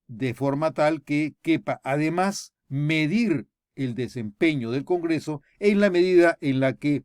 [0.07, 6.59] de forma tal que quepa además medir el desempeño del Congreso en la medida en
[6.59, 7.03] la que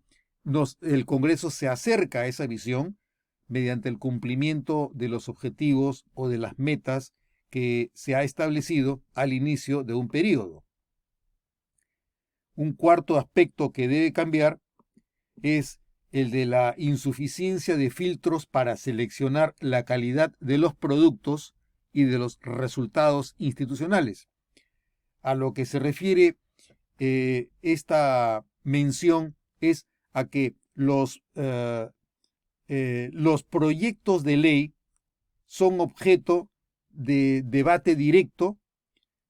[0.80, 2.98] el Congreso se acerca a esa visión
[3.48, 7.12] mediante el cumplimiento de los objetivos o de las metas
[7.50, 10.65] que se ha establecido al inicio de un periodo.
[12.56, 14.60] Un cuarto aspecto que debe cambiar
[15.42, 15.78] es
[16.10, 21.54] el de la insuficiencia de filtros para seleccionar la calidad de los productos
[21.92, 24.28] y de los resultados institucionales.
[25.20, 26.38] A lo que se refiere
[26.98, 31.90] eh, esta mención es a que los, eh,
[32.68, 34.74] eh, los proyectos de ley
[35.46, 36.48] son objeto
[36.88, 38.58] de debate directo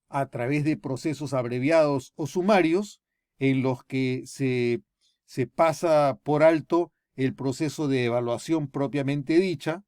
[0.08, 3.00] a través de procesos abreviados o sumarios
[3.38, 4.82] en los que se,
[5.24, 9.84] se pasa por alto el proceso de evaluación propiamente dicha,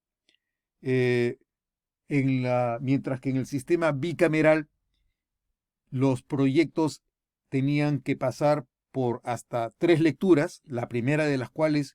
[0.80, 1.38] eh,
[2.80, 4.68] mientras que en el sistema bicameral
[5.90, 7.02] los proyectos
[7.48, 11.94] tenían que pasar por hasta tres lecturas, la primera de las cuales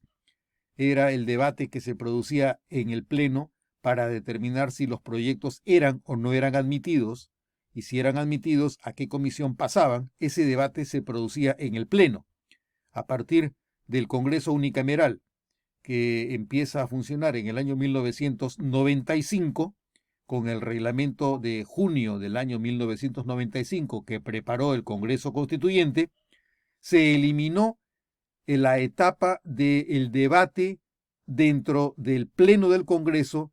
[0.76, 3.52] era el debate que se producía en el Pleno
[3.82, 7.32] para determinar si los proyectos eran o no eran admitidos,
[7.74, 10.12] y si eran admitidos, a qué comisión pasaban.
[10.20, 12.28] Ese debate se producía en el Pleno.
[12.92, 13.54] A partir
[13.88, 15.22] del Congreso Unicameral,
[15.82, 19.76] que empieza a funcionar en el año 1995,
[20.26, 26.12] con el reglamento de junio del año 1995 que preparó el Congreso Constituyente,
[26.80, 27.78] se eliminó
[28.46, 30.80] la etapa del debate
[31.26, 33.52] dentro del Pleno del Congreso,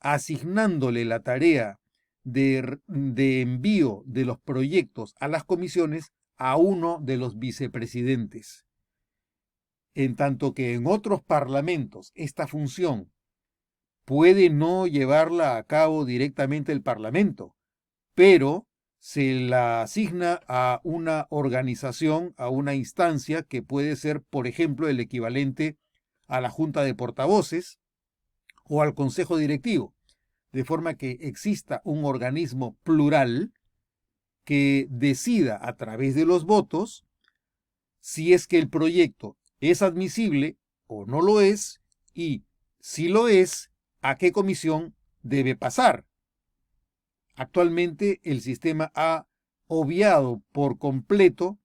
[0.00, 1.80] asignándole la tarea
[2.32, 8.66] de, envío de los proyectos a las comisiones a uno de los vicepresidentes.
[9.94, 13.10] En tanto que en otros parlamentos esta función
[14.04, 17.56] puede no llevarla a cabo directamente el Parlamento,
[18.14, 18.66] pero
[19.00, 25.00] se la asigna a una organización, a una instancia que puede ser, por ejemplo, el
[25.00, 25.78] equivalente
[26.26, 27.78] a la Junta de Portavoces
[28.64, 29.94] o al Consejo Directivo,
[30.52, 33.52] de forma que exista un organismo plural
[34.44, 37.04] que decida a través de los votos
[38.00, 41.82] si es que el proyecto es admisible o no lo es
[42.14, 42.44] y
[42.80, 43.70] si lo es,
[44.00, 46.06] a qué comisión debe pasar.
[47.34, 49.26] Actualmente el sistema ha
[49.66, 51.58] obviado por completo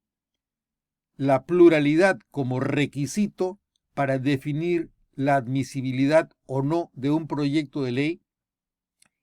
[1.16, 3.60] la pluralidad como requisito
[3.94, 8.23] para definir la admisibilidad o no de un proyecto de ley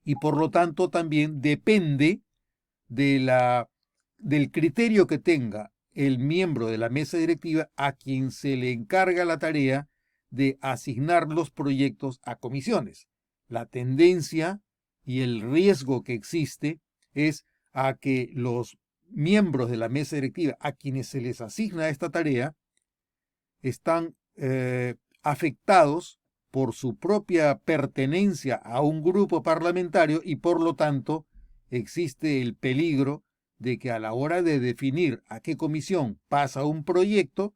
[0.05, 2.23] y por lo tanto también depende
[2.89, 3.69] de la,
[4.19, 9.25] del criterio que tenga el miembro de la mesa directiva a quien se le encarga
[9.25, 9.89] la tarea
[10.31, 13.09] de asignar los proyectos a comisiones.
[13.49, 14.61] La tendencia
[15.05, 16.81] y el riesgo que existe
[17.13, 18.79] es a que los
[19.09, 22.55] miembros de la mesa directiva a quienes se les asigna esta tarea
[23.61, 26.20] están eh, afectados
[26.51, 31.27] por su propia pertenencia a un grupo parlamentario y por lo tanto
[31.71, 33.25] existe el peligro
[33.59, 37.55] de que a la hora de definir a qué comisión pasa un proyecto,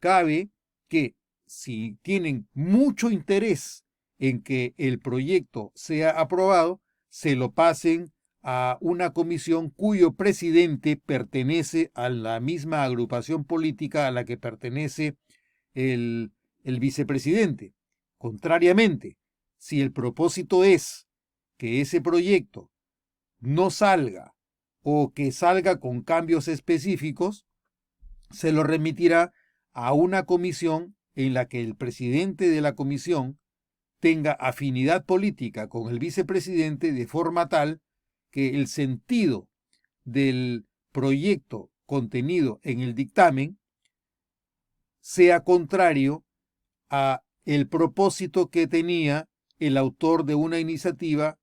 [0.00, 0.50] cabe
[0.88, 1.14] que
[1.46, 3.84] si tienen mucho interés
[4.18, 8.12] en que el proyecto sea aprobado, se lo pasen
[8.42, 15.16] a una comisión cuyo presidente pertenece a la misma agrupación política a la que pertenece
[15.74, 16.32] el,
[16.62, 17.75] el vicepresidente.
[18.26, 19.18] Contrariamente,
[19.56, 21.06] si el propósito es
[21.56, 22.72] que ese proyecto
[23.38, 24.34] no salga
[24.82, 27.46] o que salga con cambios específicos,
[28.32, 29.32] se lo remitirá
[29.72, 33.38] a una comisión en la que el presidente de la comisión
[34.00, 37.80] tenga afinidad política con el vicepresidente de forma tal
[38.32, 39.48] que el sentido
[40.02, 43.60] del proyecto contenido en el dictamen
[44.98, 46.24] sea contrario
[46.90, 49.28] a el propósito que tenía
[49.58, 51.38] el autor de una iniciativa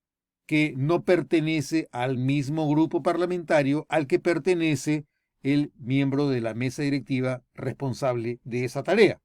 [0.45, 5.05] que no pertenece al mismo grupo parlamentario al que pertenece
[5.41, 9.21] el miembro de la mesa directiva responsable de esa tarea.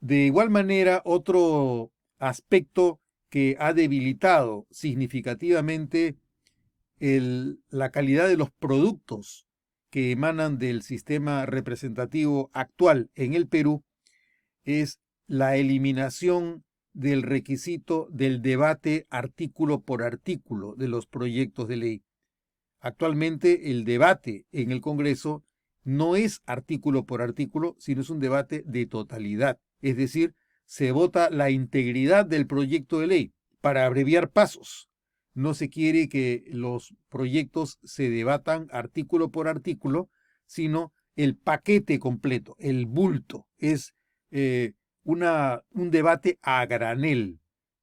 [0.00, 3.00] De igual manera, otro aspecto
[3.30, 6.16] que ha debilitado significativamente
[6.98, 9.46] la calidad de los productos
[9.90, 13.84] que emanan del sistema representativo actual en el Perú
[14.68, 22.02] es la eliminación del requisito del debate artículo por artículo de los proyectos de ley.
[22.80, 25.42] Actualmente el debate en el Congreso
[25.84, 30.34] no es artículo por artículo, sino es un debate de totalidad, es decir,
[30.66, 34.90] se vota la integridad del proyecto de ley para abreviar pasos.
[35.32, 40.10] No se quiere que los proyectos se debatan artículo por artículo,
[40.44, 43.46] sino el paquete completo, el bulto.
[43.56, 43.94] Es
[44.30, 44.72] eh,
[45.04, 47.40] un debate a granel.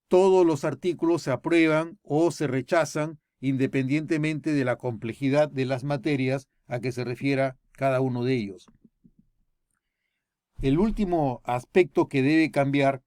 [0.08, 6.48] Todos los artículos se aprueban o se rechazan independientemente de la complejidad de las materias
[6.68, 8.68] a que se refiera cada uno de ellos.
[10.62, 13.04] El último aspecto que debe cambiar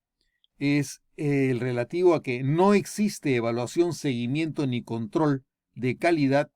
[0.59, 6.51] es el relativo a que no existe evaluación, seguimiento ni control de calidad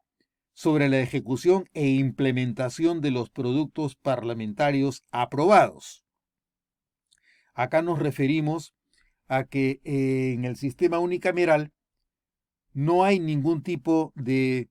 [0.54, 6.01] sobre la ejecución e implementación de los productos parlamentarios aprobados.
[7.54, 8.74] Acá nos referimos
[9.28, 11.72] a que en el sistema unicameral
[12.72, 14.68] no hay ningún tipo de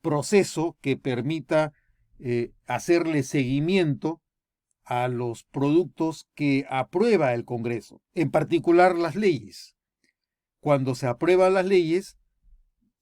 [0.00, 1.72] proceso que permita
[2.18, 4.20] eh, hacerle seguimiento
[4.84, 9.76] a los productos que aprueba el Congreso, en particular las leyes.
[10.60, 12.16] Cuando se aprueban las leyes,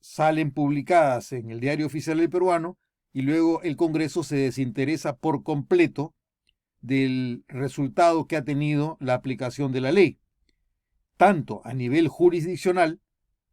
[0.00, 2.78] salen publicadas en el Diario Oficial del Peruano
[3.12, 6.14] y luego el Congreso se desinteresa por completo
[6.80, 10.18] del resultado que ha tenido la aplicación de la ley,
[11.16, 13.00] tanto a nivel jurisdiccional,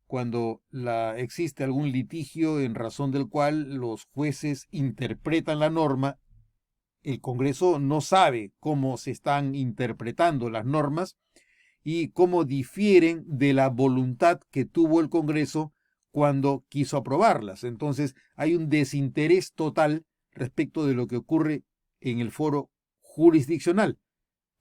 [0.05, 6.17] cuando la, existe algún litigio en razón del cual los jueces interpretan la norma
[7.07, 11.17] el Congreso no sabe cómo se están interpretando las normas
[11.81, 15.73] y cómo difieren de la voluntad que tuvo el Congreso
[16.11, 17.63] cuando quiso aprobarlas.
[17.63, 21.63] Entonces hay un desinterés total respecto de lo que ocurre
[22.01, 22.69] en el foro
[23.17, 23.97] jurisdiccional,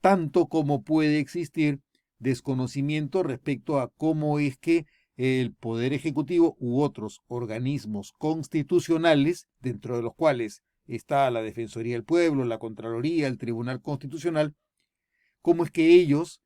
[0.01, 1.81] tanto como puede existir
[2.19, 4.87] desconocimiento respecto a cómo es que
[5.17, 12.05] el Poder Ejecutivo u otros organismos constitucionales, dentro de los cuales está la Defensoría del
[12.05, 14.55] Pueblo, la Contraloría, el Tribunal Constitucional,
[15.43, 16.41] cómo es que ellos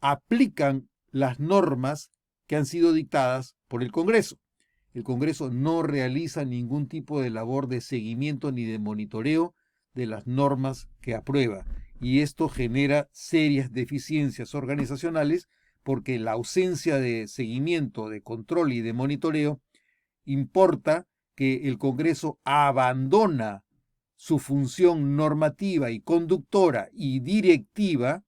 [0.00, 2.12] aplican las normas
[2.46, 4.38] que han sido dictadas por el Congreso.
[4.94, 9.54] El Congreso no realiza ningún tipo de labor de seguimiento ni de monitoreo
[9.94, 11.64] de las normas que aprueba.
[12.00, 15.48] Y esto genera serias deficiencias organizacionales
[15.82, 19.60] porque la ausencia de seguimiento, de control y de monitoreo
[20.24, 23.64] importa que el Congreso abandona
[24.16, 28.24] su función normativa y conductora y directiva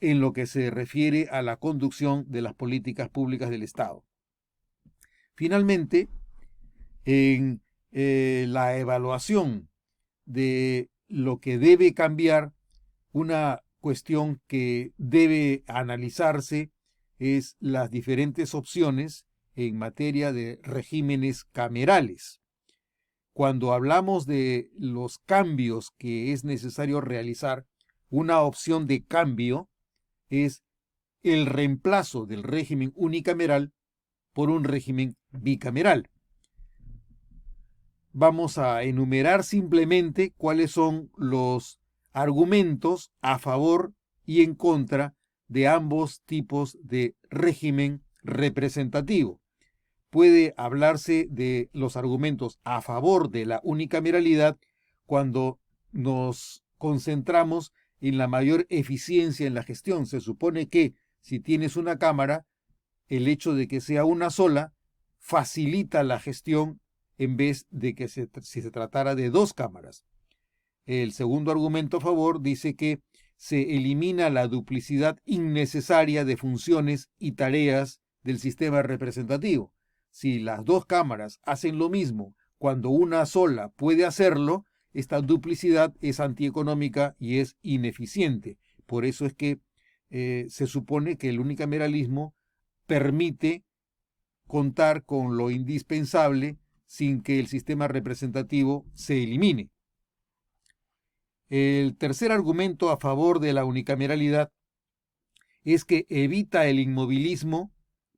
[0.00, 4.04] en lo que se refiere a la conducción de las políticas públicas del Estado.
[5.34, 6.08] Finalmente,
[7.04, 9.68] en eh, la evaluación
[10.26, 12.52] de lo que debe cambiar,
[13.12, 16.70] una cuestión que debe analizarse
[17.18, 19.24] es las diferentes opciones
[19.54, 22.40] en materia de regímenes camerales.
[23.32, 27.66] Cuando hablamos de los cambios que es necesario realizar,
[28.08, 29.68] una opción de cambio
[30.28, 30.62] es
[31.22, 33.72] el reemplazo del régimen unicameral
[34.32, 36.10] por un régimen bicameral.
[38.18, 41.78] Vamos a enumerar simplemente cuáles son los
[42.12, 43.92] argumentos a favor
[44.24, 45.14] y en contra
[45.48, 49.42] de ambos tipos de régimen representativo
[50.08, 54.56] puede hablarse de los argumentos a favor de la unicameralidad
[55.04, 55.60] cuando
[55.92, 60.06] nos concentramos en la mayor eficiencia en la gestión.
[60.06, 62.46] Se supone que si tienes una cámara,
[63.08, 64.72] el hecho de que sea una sola
[65.18, 66.80] facilita la gestión
[67.18, 68.26] en vez de que si
[68.62, 70.04] se tratara de dos cámaras.
[70.84, 73.00] El segundo argumento a favor dice que
[73.36, 79.72] se elimina la duplicidad innecesaria de funciones y tareas del sistema representativo
[80.16, 84.64] si las dos cámaras hacen lo mismo cuando una sola puede hacerlo,
[84.94, 88.56] esta duplicidad es antieconómica y es ineficiente.
[88.86, 89.60] Por eso es que
[90.08, 92.34] eh, se supone que el unicameralismo
[92.86, 93.62] permite
[94.46, 96.56] contar con lo indispensable
[96.86, 99.70] sin que el sistema representativo se elimine.
[101.48, 104.50] El tercer argumento a favor de la unicameralidad
[105.62, 107.72] es que evita el inmovilismo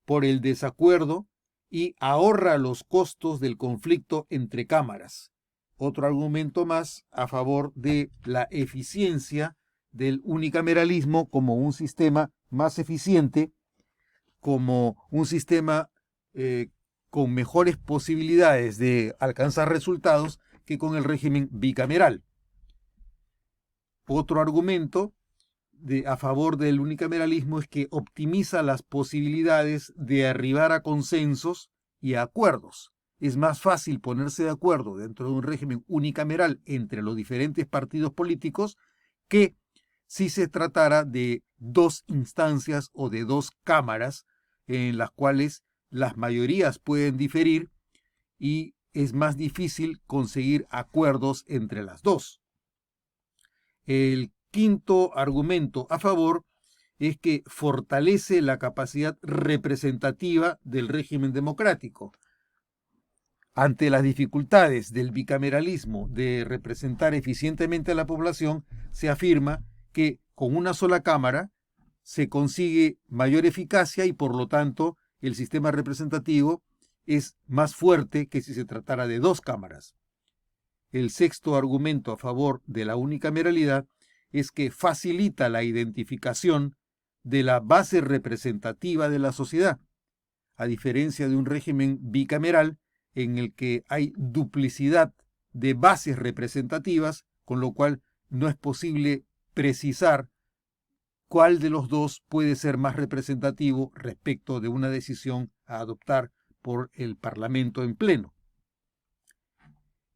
[0.04, 1.26] por el desacuerdo
[1.70, 5.30] y ahorra los costos del conflicto entre cámaras.
[5.76, 9.56] Otro argumento más a favor de la eficiencia
[9.92, 13.52] del unicameralismo como un sistema más eficiente,
[14.40, 15.90] como un sistema
[16.34, 16.68] eh,
[17.10, 22.22] con mejores posibilidades de alcanzar resultados que con el régimen bicameral.
[24.06, 25.14] Otro argumento
[26.06, 32.22] a favor del unicameralismo es que optimiza las posibilidades de arribar a consensos y a
[32.22, 32.92] acuerdos.
[33.20, 38.12] Es más fácil ponerse de acuerdo dentro de un régimen unicameral entre los diferentes partidos
[38.12, 38.76] políticos
[39.28, 39.56] que
[40.06, 44.24] si se tratara de dos instancias o de dos cámaras
[44.66, 47.70] en las cuales las mayorías pueden diferir
[48.38, 52.40] y es más difícil conseguir acuerdos entre las dos.
[53.86, 56.44] El quinto argumento a favor
[56.98, 62.12] es que fortalece la capacidad representativa del régimen democrático.
[63.54, 70.54] Ante las dificultades del bicameralismo de representar eficientemente a la población, se afirma que con
[70.54, 71.50] una sola Cámara
[72.02, 76.62] se consigue mayor eficacia y por lo tanto el sistema representativo
[77.06, 79.94] es más fuerte que si se tratara de dos cámaras.
[80.90, 83.86] El sexto argumento a favor de la unicameralidad
[84.30, 86.76] es que facilita la identificación
[87.22, 89.80] de la base representativa de la sociedad,
[90.56, 92.78] a diferencia de un régimen bicameral
[93.14, 95.14] en el que hay duplicidad
[95.52, 100.28] de bases representativas, con lo cual no es posible precisar
[101.28, 106.90] cuál de los dos puede ser más representativo respecto de una decisión a adoptar por
[106.94, 108.34] el Parlamento en pleno.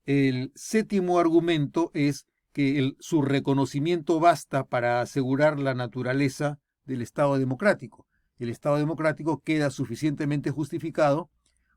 [0.05, 8.07] El séptimo argumento es que su reconocimiento basta para asegurar la naturaleza del Estado democrático.
[8.39, 11.31] El Estado democrático queda suficientemente justificado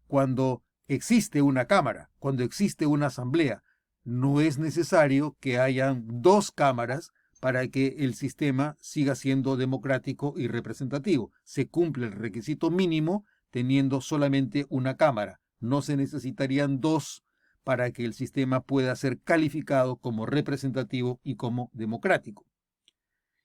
[0.08, 3.64] cuando existe una Cámara, cuando existe una Asamblea.
[4.04, 7.12] No es necesario que hayan dos cámaras
[7.46, 11.32] para que el sistema siga siendo democrático y representativo.
[11.44, 15.40] Se cumple el requisito mínimo teniendo solamente una Cámara.
[15.60, 17.24] No se necesitarían dos
[17.64, 22.48] para que el sistema pueda ser calificado como representativo y como democrático.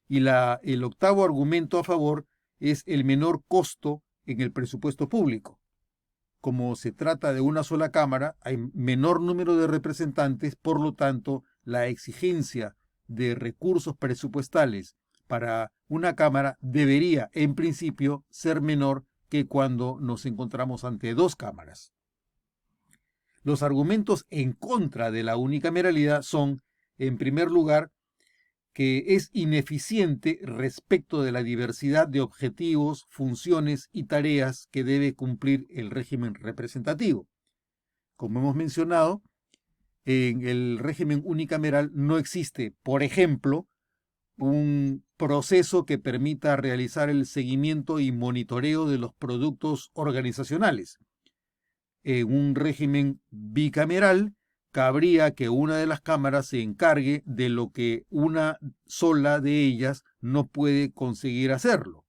[0.08, 2.26] Y la, el octavo argumento a favor
[2.58, 5.60] es el menor costo en el presupuesto público.
[6.40, 11.44] Como se trata de una sola Cámara, hay menor número de representantes, por lo tanto,
[11.64, 12.78] la exigencia
[13.10, 14.94] de recursos presupuestales
[15.26, 21.92] para una Cámara debería, en principio, ser menor que cuando nos encontramos ante dos cámaras.
[23.42, 26.62] Los argumentos en contra de la unicameralidad son,
[26.98, 27.90] en primer lugar,
[28.72, 35.66] que es ineficiente respecto de la diversidad de objetivos, funciones y tareas que debe cumplir
[35.70, 37.26] el régimen representativo.
[38.16, 39.22] Como hemos mencionado,
[40.10, 43.68] en el régimen unicameral no existe, por ejemplo,
[44.36, 50.98] un proceso que permita realizar el seguimiento y monitoreo de los productos organizacionales
[52.02, 54.34] en un régimen bicameral,
[54.72, 60.04] cabría que una de las cámaras se encargue de lo que una sola de ellas
[60.20, 62.04] no puede conseguir hacerlo.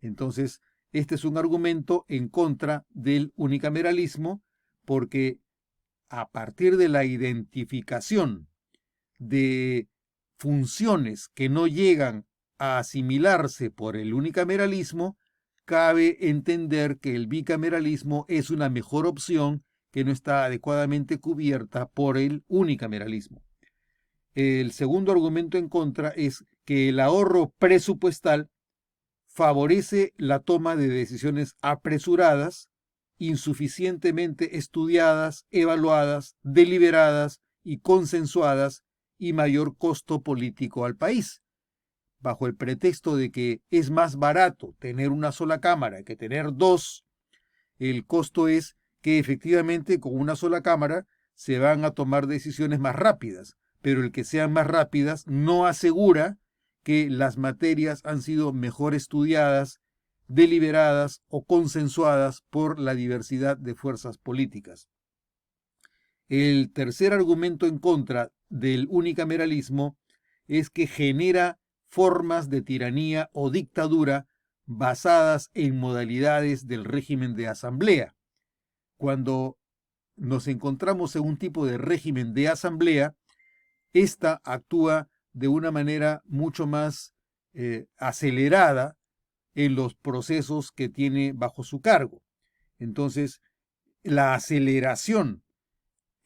[0.00, 0.60] Entonces,
[0.92, 4.42] este es un argumento en contra del unicameralismo
[4.84, 5.38] porque
[6.10, 8.48] a partir de la identificación
[9.18, 9.88] de
[10.38, 12.26] funciones que no llegan
[12.58, 15.16] a asimilarse por el unicameralismo,
[15.64, 22.18] cabe entender que el bicameralismo es una mejor opción que no está adecuadamente cubierta por
[22.18, 23.42] el unicameralismo.
[24.34, 28.48] El segundo argumento en contra es que el ahorro presupuestal
[29.26, 32.69] favorece la toma de decisiones apresuradas,
[33.20, 38.82] insuficientemente estudiadas, evaluadas, deliberadas y consensuadas
[39.18, 41.42] y mayor costo político al país.
[42.18, 47.04] Bajo el pretexto de que es más barato tener una sola cámara que tener dos,
[47.78, 52.96] el costo es que efectivamente con una sola cámara se van a tomar decisiones más
[52.96, 56.38] rápidas, pero el que sean más rápidas no asegura
[56.82, 59.78] que las materias han sido mejor estudiadas,
[60.30, 64.88] deliberadas o consensuadas por la diversidad de fuerzas políticas.
[66.28, 69.98] El tercer argumento en contra del unicameralismo
[70.46, 71.58] es que genera
[71.88, 74.28] formas de tiranía o dictadura
[74.66, 78.14] basadas en modalidades del régimen de asamblea.
[78.98, 79.58] Cuando
[80.14, 83.16] nos encontramos en un tipo de régimen de asamblea,
[83.92, 87.14] esta actúa de una manera mucho más
[87.52, 88.96] eh, acelerada
[89.54, 92.22] en los procesos que tiene bajo su cargo.
[92.78, 93.40] Entonces,
[94.02, 95.42] la aceleración,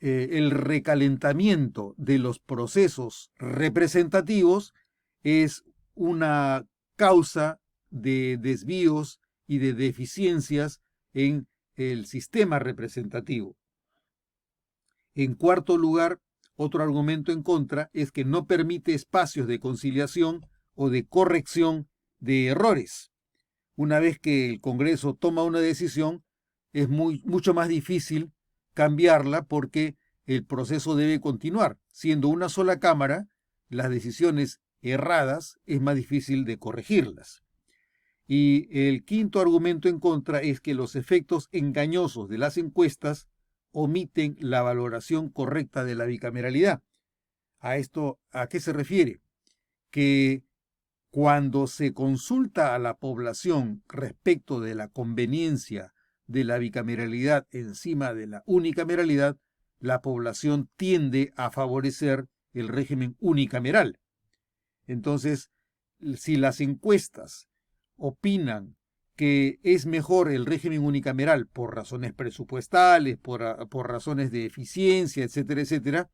[0.01, 4.73] eh, el recalentamiento de los procesos representativos
[5.23, 5.65] es
[5.95, 6.67] una
[6.97, 7.59] causa
[7.91, 10.81] de desvíos y de deficiencias
[11.13, 11.47] en
[11.77, 13.57] el sistema representativo.
[15.15, 16.21] En cuarto lugar,
[16.57, 22.47] otro argumento en contra es que no permite espacios de conciliación o de corrección de
[22.49, 23.11] errores.
[23.77, 26.25] Una vez que el Congreso toma una decisión,
[26.73, 28.33] es muy, mucho más difícil
[28.73, 29.97] cambiarla porque
[30.27, 31.79] el proceso debe continuar.
[31.89, 33.29] Siendo una sola Cámara,
[33.69, 37.43] las decisiones erradas es más difícil de corregirlas.
[38.27, 43.29] Y el quinto argumento en contra es que los efectos engañosos de las encuestas
[43.71, 46.83] omiten la valoración correcta de la bicameralidad.
[47.59, 49.21] ¿A esto a qué se refiere?
[49.91, 50.43] Que
[51.15, 55.93] cuando se consulta a la población respecto de la conveniencia
[56.27, 59.37] de la bicameralidad encima de la unicameralidad,
[59.79, 64.01] la población tiende a favorecer el régimen unicameral.
[64.89, 65.53] Entonces,
[66.17, 67.47] si las encuestas
[67.95, 68.75] opinan
[69.15, 75.61] que es mejor el régimen unicameral por razones presupuestales, por, por, razones de eficiencia, etcétera,
[75.61, 76.11] etcétera,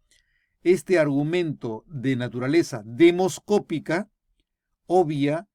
[0.62, 4.10] este argumento de naturaleza demoscópica
[4.92, 5.46] obvia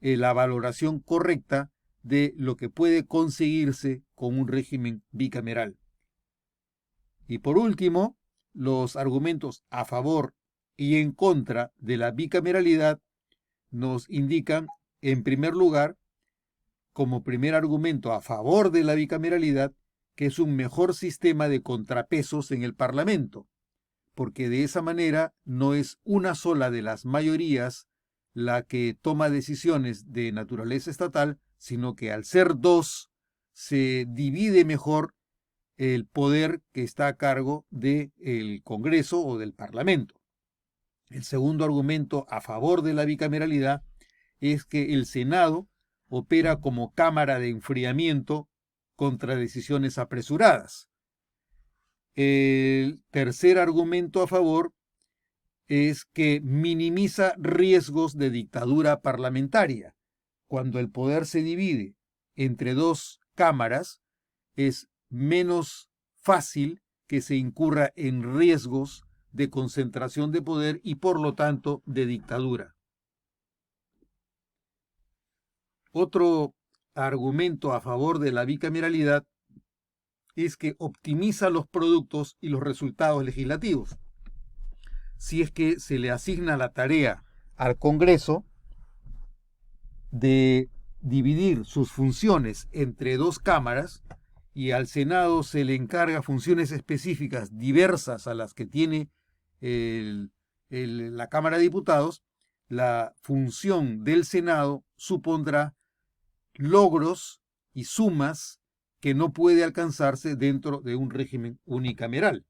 [0.00, 1.70] eh, la valoración correcta
[2.02, 5.78] de lo que puede conseguirse con un régimen bicameral.
[7.28, 8.16] Y por último,
[8.52, 10.34] los argumentos a favor
[10.76, 13.00] y en contra de la bicameralidad
[13.70, 14.66] nos indican,
[15.02, 15.96] en primer lugar,
[16.92, 19.72] como primer argumento a favor de la bicameralidad,
[20.16, 23.46] que es un mejor sistema de contrapesos en el Parlamento,
[24.16, 27.86] porque de esa manera no es una sola de las mayorías
[28.32, 33.10] la que toma decisiones de naturaleza estatal, sino que al ser dos,
[33.52, 35.14] se divide mejor
[35.76, 40.14] el poder que está a cargo del Congreso o del Parlamento.
[41.08, 43.82] El segundo argumento a favor de la bicameralidad
[44.40, 45.68] es que el Senado
[46.08, 48.48] opera como cámara de enfriamiento
[48.94, 50.88] contra decisiones apresuradas.
[52.14, 54.74] El tercer argumento a favor
[55.70, 59.94] es que minimiza riesgos de dictadura parlamentaria.
[60.48, 61.94] Cuando el poder se divide
[62.34, 64.02] entre dos cámaras,
[64.56, 71.36] es menos fácil que se incurra en riesgos de concentración de poder y por lo
[71.36, 72.74] tanto de dictadura.
[75.92, 76.56] Otro
[76.94, 79.24] argumento a favor de la bicameralidad
[80.34, 83.96] es que optimiza los productos y los resultados legislativos
[85.20, 87.22] si es que se le asigna la tarea
[87.54, 88.46] al Congreso
[90.10, 90.70] de
[91.02, 94.02] dividir sus funciones entre dos cámaras
[94.54, 99.10] y al Senado se le encarga funciones específicas diversas a las que tiene
[100.70, 102.22] la Cámara de Diputados,
[102.68, 105.76] la función del Senado supondrá
[106.54, 107.42] logros
[107.74, 108.58] y sumas
[109.00, 112.46] que no puede alcanzarse dentro de un régimen unicameral.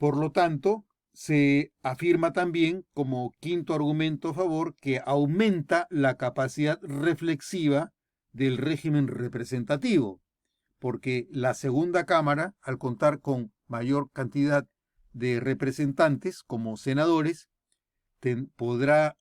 [0.00, 6.80] Por lo tanto, se afirma también como quinto argumento a favor que aumenta la capacidad
[6.80, 7.92] reflexiva
[8.32, 10.22] del régimen representativo,
[10.78, 14.66] porque la segunda Cámara, al contar con mayor cantidad
[15.12, 17.50] de representantes como senadores,
[18.56, 19.18] podrá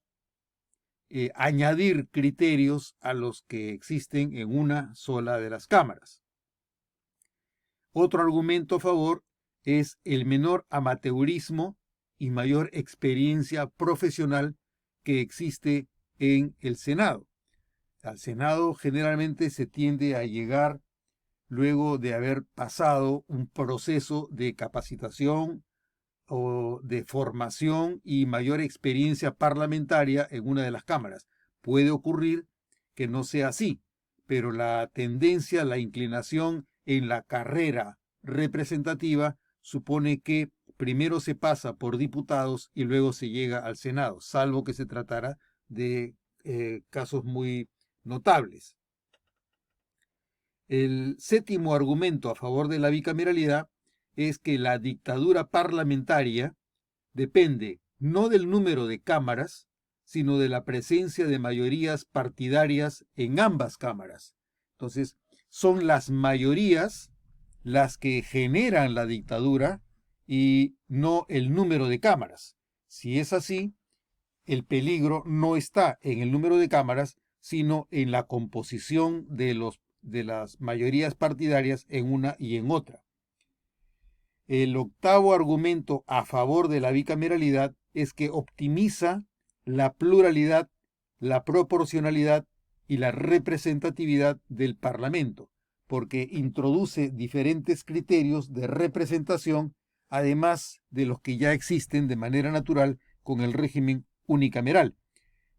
[1.10, 6.24] eh, añadir criterios a los que existen en una sola de las cámaras.
[7.92, 9.26] Otro argumento a favor
[9.78, 11.78] es el menor amateurismo
[12.18, 14.56] y mayor experiencia profesional
[15.04, 17.28] que existe en el Senado.
[18.02, 20.82] Al Senado generalmente se tiende a llegar
[21.48, 25.64] luego de haber pasado un proceso de capacitación
[26.28, 31.28] o de formación y mayor experiencia parlamentaria en una de las cámaras.
[31.62, 32.46] Puede ocurrir
[32.94, 33.82] que no sea así,
[34.26, 41.98] pero la tendencia, la inclinación en la carrera representativa supone que primero se pasa por
[41.98, 45.38] diputados y luego se llega al Senado, salvo que se tratara
[45.68, 47.70] de eh, casos muy
[48.04, 48.76] notables.
[50.68, 53.68] El séptimo argumento a favor de la bicameralidad
[54.16, 56.54] es que la dictadura parlamentaria
[57.14, 59.68] depende no del número de cámaras,
[60.04, 64.34] sino de la presencia de mayorías partidarias en ambas cámaras.
[64.74, 65.18] Entonces,
[65.50, 67.12] son las mayorías
[67.64, 69.82] las que generan la dictadura
[70.26, 72.56] y no el número de cámaras.
[72.88, 73.74] Si es así,
[74.46, 79.80] el peligro no está en el número de cámaras, sino en la composición de, los,
[80.02, 83.04] de las mayorías partidarias en una y en otra.
[84.48, 89.24] El octavo argumento a favor de la bicameralidad es que optimiza
[89.66, 90.70] la pluralidad,
[91.20, 92.48] la proporcionalidad
[92.88, 95.52] y la representatividad del Parlamento,
[95.90, 99.74] porque introduce diferentes criterios de representación,
[100.08, 104.96] además de los que ya existen de manera natural con el régimen unicameral.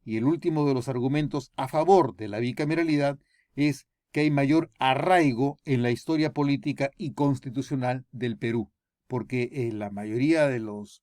[0.05, 3.18] Y el último de los argumentos a favor de la bicameralidad
[3.57, 8.70] es que hay mayor arraigo en la historia política y constitucional del Perú,
[9.09, 11.03] porque en la mayoría de los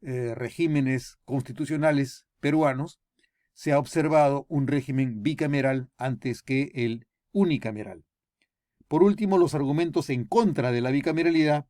[0.00, 3.00] eh, regímenes constitucionales peruanos
[3.52, 8.04] se ha observado un régimen bicameral antes que el unicameral.
[8.90, 11.64] Por último, los argumentos en contra de la bicameralidad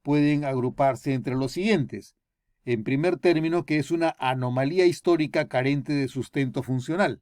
[0.00, 2.16] pueden agruparse entre los siguientes.
[2.64, 7.20] En primer término, que es una anomalía histórica carente de sustento funcional.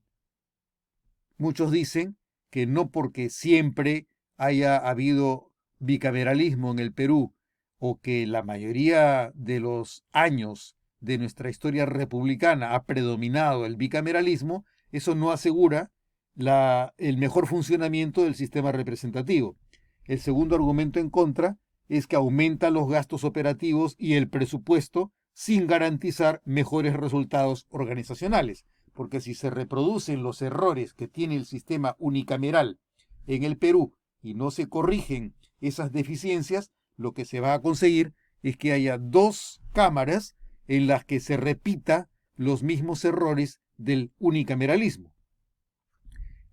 [1.38, 2.16] Muchos dicen
[2.51, 7.34] que no porque siempre haya habido bicameralismo en el Perú
[7.78, 14.64] o que la mayoría de los años de nuestra historia republicana ha predominado el bicameralismo,
[14.93, 15.90] eso no asegura
[16.35, 19.57] la, el mejor funcionamiento del sistema representativo.
[20.05, 21.59] El segundo argumento en contra
[21.89, 29.20] es que aumenta los gastos operativos y el presupuesto sin garantizar mejores resultados organizacionales porque
[29.20, 32.78] si se reproducen los errores que tiene el sistema unicameral
[33.26, 38.14] en el Perú y no se corrigen esas deficiencias, lo que se va a conseguir
[38.43, 40.37] es que haya dos cámaras
[40.68, 45.12] en las que se repita los mismos errores del unicameralismo.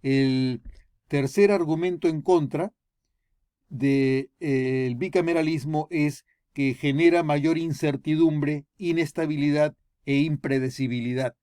[0.01, 0.61] El
[1.07, 2.73] tercer argumento en contra
[3.69, 9.75] del eh, bicameralismo es que genera mayor incertidumbre, inestabilidad
[10.05, 11.35] e impredecibilidad.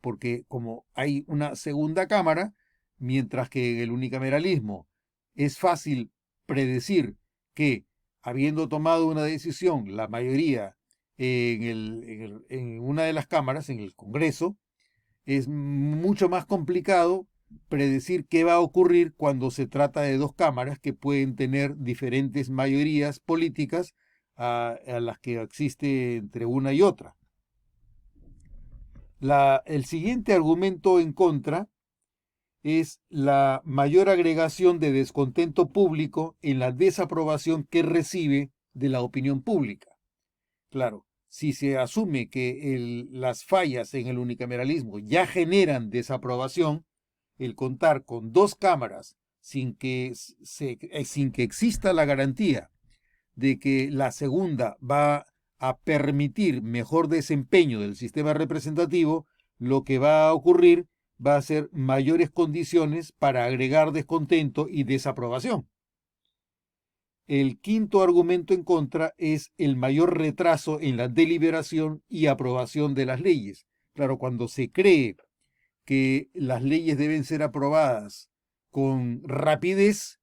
[0.00, 2.54] Porque como hay una segunda cámara,
[2.98, 4.86] mientras que en el unicameralismo
[5.34, 6.10] es fácil
[6.46, 7.16] predecir
[7.54, 7.84] que,
[8.22, 10.76] habiendo tomado una decisión, la mayoría
[11.16, 14.56] en, en, una de las cámaras, en el Congreso,
[15.26, 17.26] es mucho más complicado
[17.68, 22.50] predecir qué va a ocurrir cuando se trata de dos cámaras que pueden tener diferentes
[22.50, 23.94] mayorías políticas
[24.36, 27.16] a las que existe entre una y otra
[29.64, 31.68] el siguiente argumento en contra
[32.62, 39.42] es la mayor agregación de descontento público en la desaprobación que recibe de la opinión
[39.42, 39.88] pública.
[40.70, 46.84] Claro, si se asume que las fallas en el unicameralismo ya generan desaprobación,
[47.38, 50.12] el contar con dos cámaras sin que,
[50.60, 52.70] eh, sin que exista la garantía
[53.34, 55.26] de que la segunda va
[55.58, 59.26] a permitir mejor desempeño del sistema representativo,
[59.58, 60.86] lo que va a ocurrir
[61.24, 65.68] va a ser mayores condiciones para agregar descontento y desaprobación.
[67.26, 73.06] El quinto argumento en contra es el mayor retraso en la deliberación y aprobación de
[73.06, 73.66] las leyes.
[73.94, 75.16] Claro, cuando se cree
[75.84, 78.30] que las leyes deben ser aprobadas
[78.70, 80.20] con rapidez,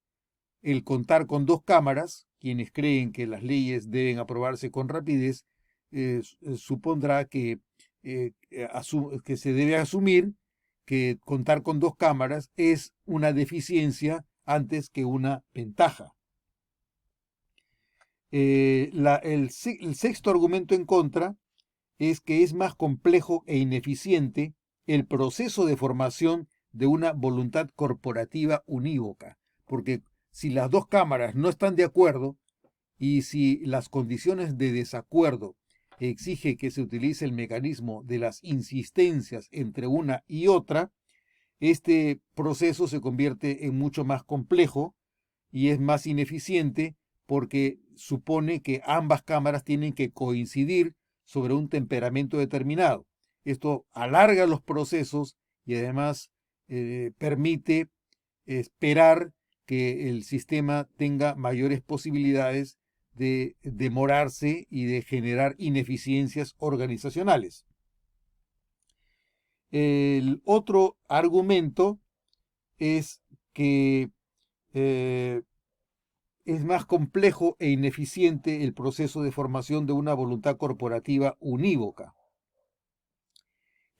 [0.62, 5.46] el contar con dos cámaras quienes creen que las leyes deben aprobarse con rapidez,
[5.92, 7.60] eh, eh, supondrá que,
[8.02, 8.32] eh,
[9.24, 10.34] que se debe asumir
[10.84, 16.16] que contar con dos cámaras es una deficiencia antes que una ventaja.
[18.32, 21.36] el, el sexto argumento en contra
[21.98, 24.52] es que es más complejo e ineficiente
[24.86, 31.48] el proceso de formación de una voluntad corporativa unívoca, porque si las dos cámaras no
[31.48, 32.36] están de acuerdo
[32.98, 35.56] y si las condiciones de desacuerdo
[35.98, 40.90] exige que se utilice el mecanismo de las insistencias entre una y otra,
[41.60, 44.96] este proceso se convierte en mucho más complejo
[45.52, 52.38] y es más ineficiente porque supone que ambas cámaras tienen que coincidir sobre un temperamento
[52.38, 53.06] determinado.
[53.44, 56.30] Esto alarga los procesos y además
[56.68, 57.88] eh, permite
[58.46, 59.32] esperar
[59.66, 62.78] que el sistema tenga mayores posibilidades
[63.14, 67.66] de demorarse y de generar ineficiencias organizacionales.
[69.70, 71.98] El otro argumento
[72.78, 73.22] es
[73.52, 74.10] que
[74.74, 75.42] eh,
[76.44, 82.14] es más complejo e ineficiente el proceso de formación de una voluntad corporativa unívoca.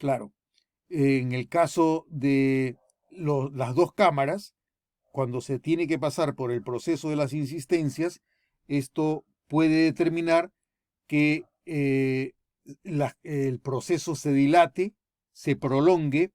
[0.03, 0.33] Claro,
[0.89, 2.77] en el caso de
[3.09, 4.57] las dos cámaras,
[5.13, 8.21] cuando se tiene que pasar por el proceso de las insistencias,
[8.67, 10.51] esto puede determinar
[11.07, 12.33] que eh,
[13.23, 14.93] el proceso se dilate,
[15.31, 16.33] se prolongue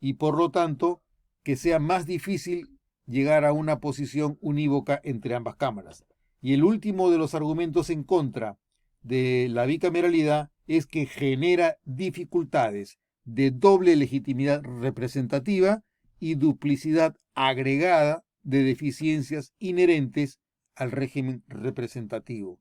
[0.00, 1.02] y por lo tanto
[1.42, 6.06] que sea más difícil llegar a una posición unívoca entre ambas cámaras.
[6.40, 8.58] Y el último de los argumentos en contra
[9.06, 15.84] de la bicameralidad es que genera dificultades de doble legitimidad representativa
[16.18, 20.40] y duplicidad agregada de deficiencias inherentes
[20.74, 22.58] al régimen representativo.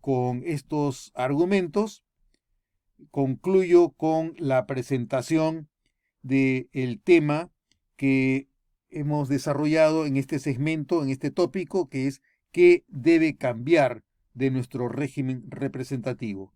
[0.00, 2.04] Con estos argumentos
[3.10, 5.68] concluyo con la presentación
[6.22, 7.50] del tema
[7.96, 8.48] que
[8.88, 14.04] hemos desarrollado en este segmento, en este tópico, que es qué debe cambiar
[14.34, 16.52] de nuestro régimen representativo.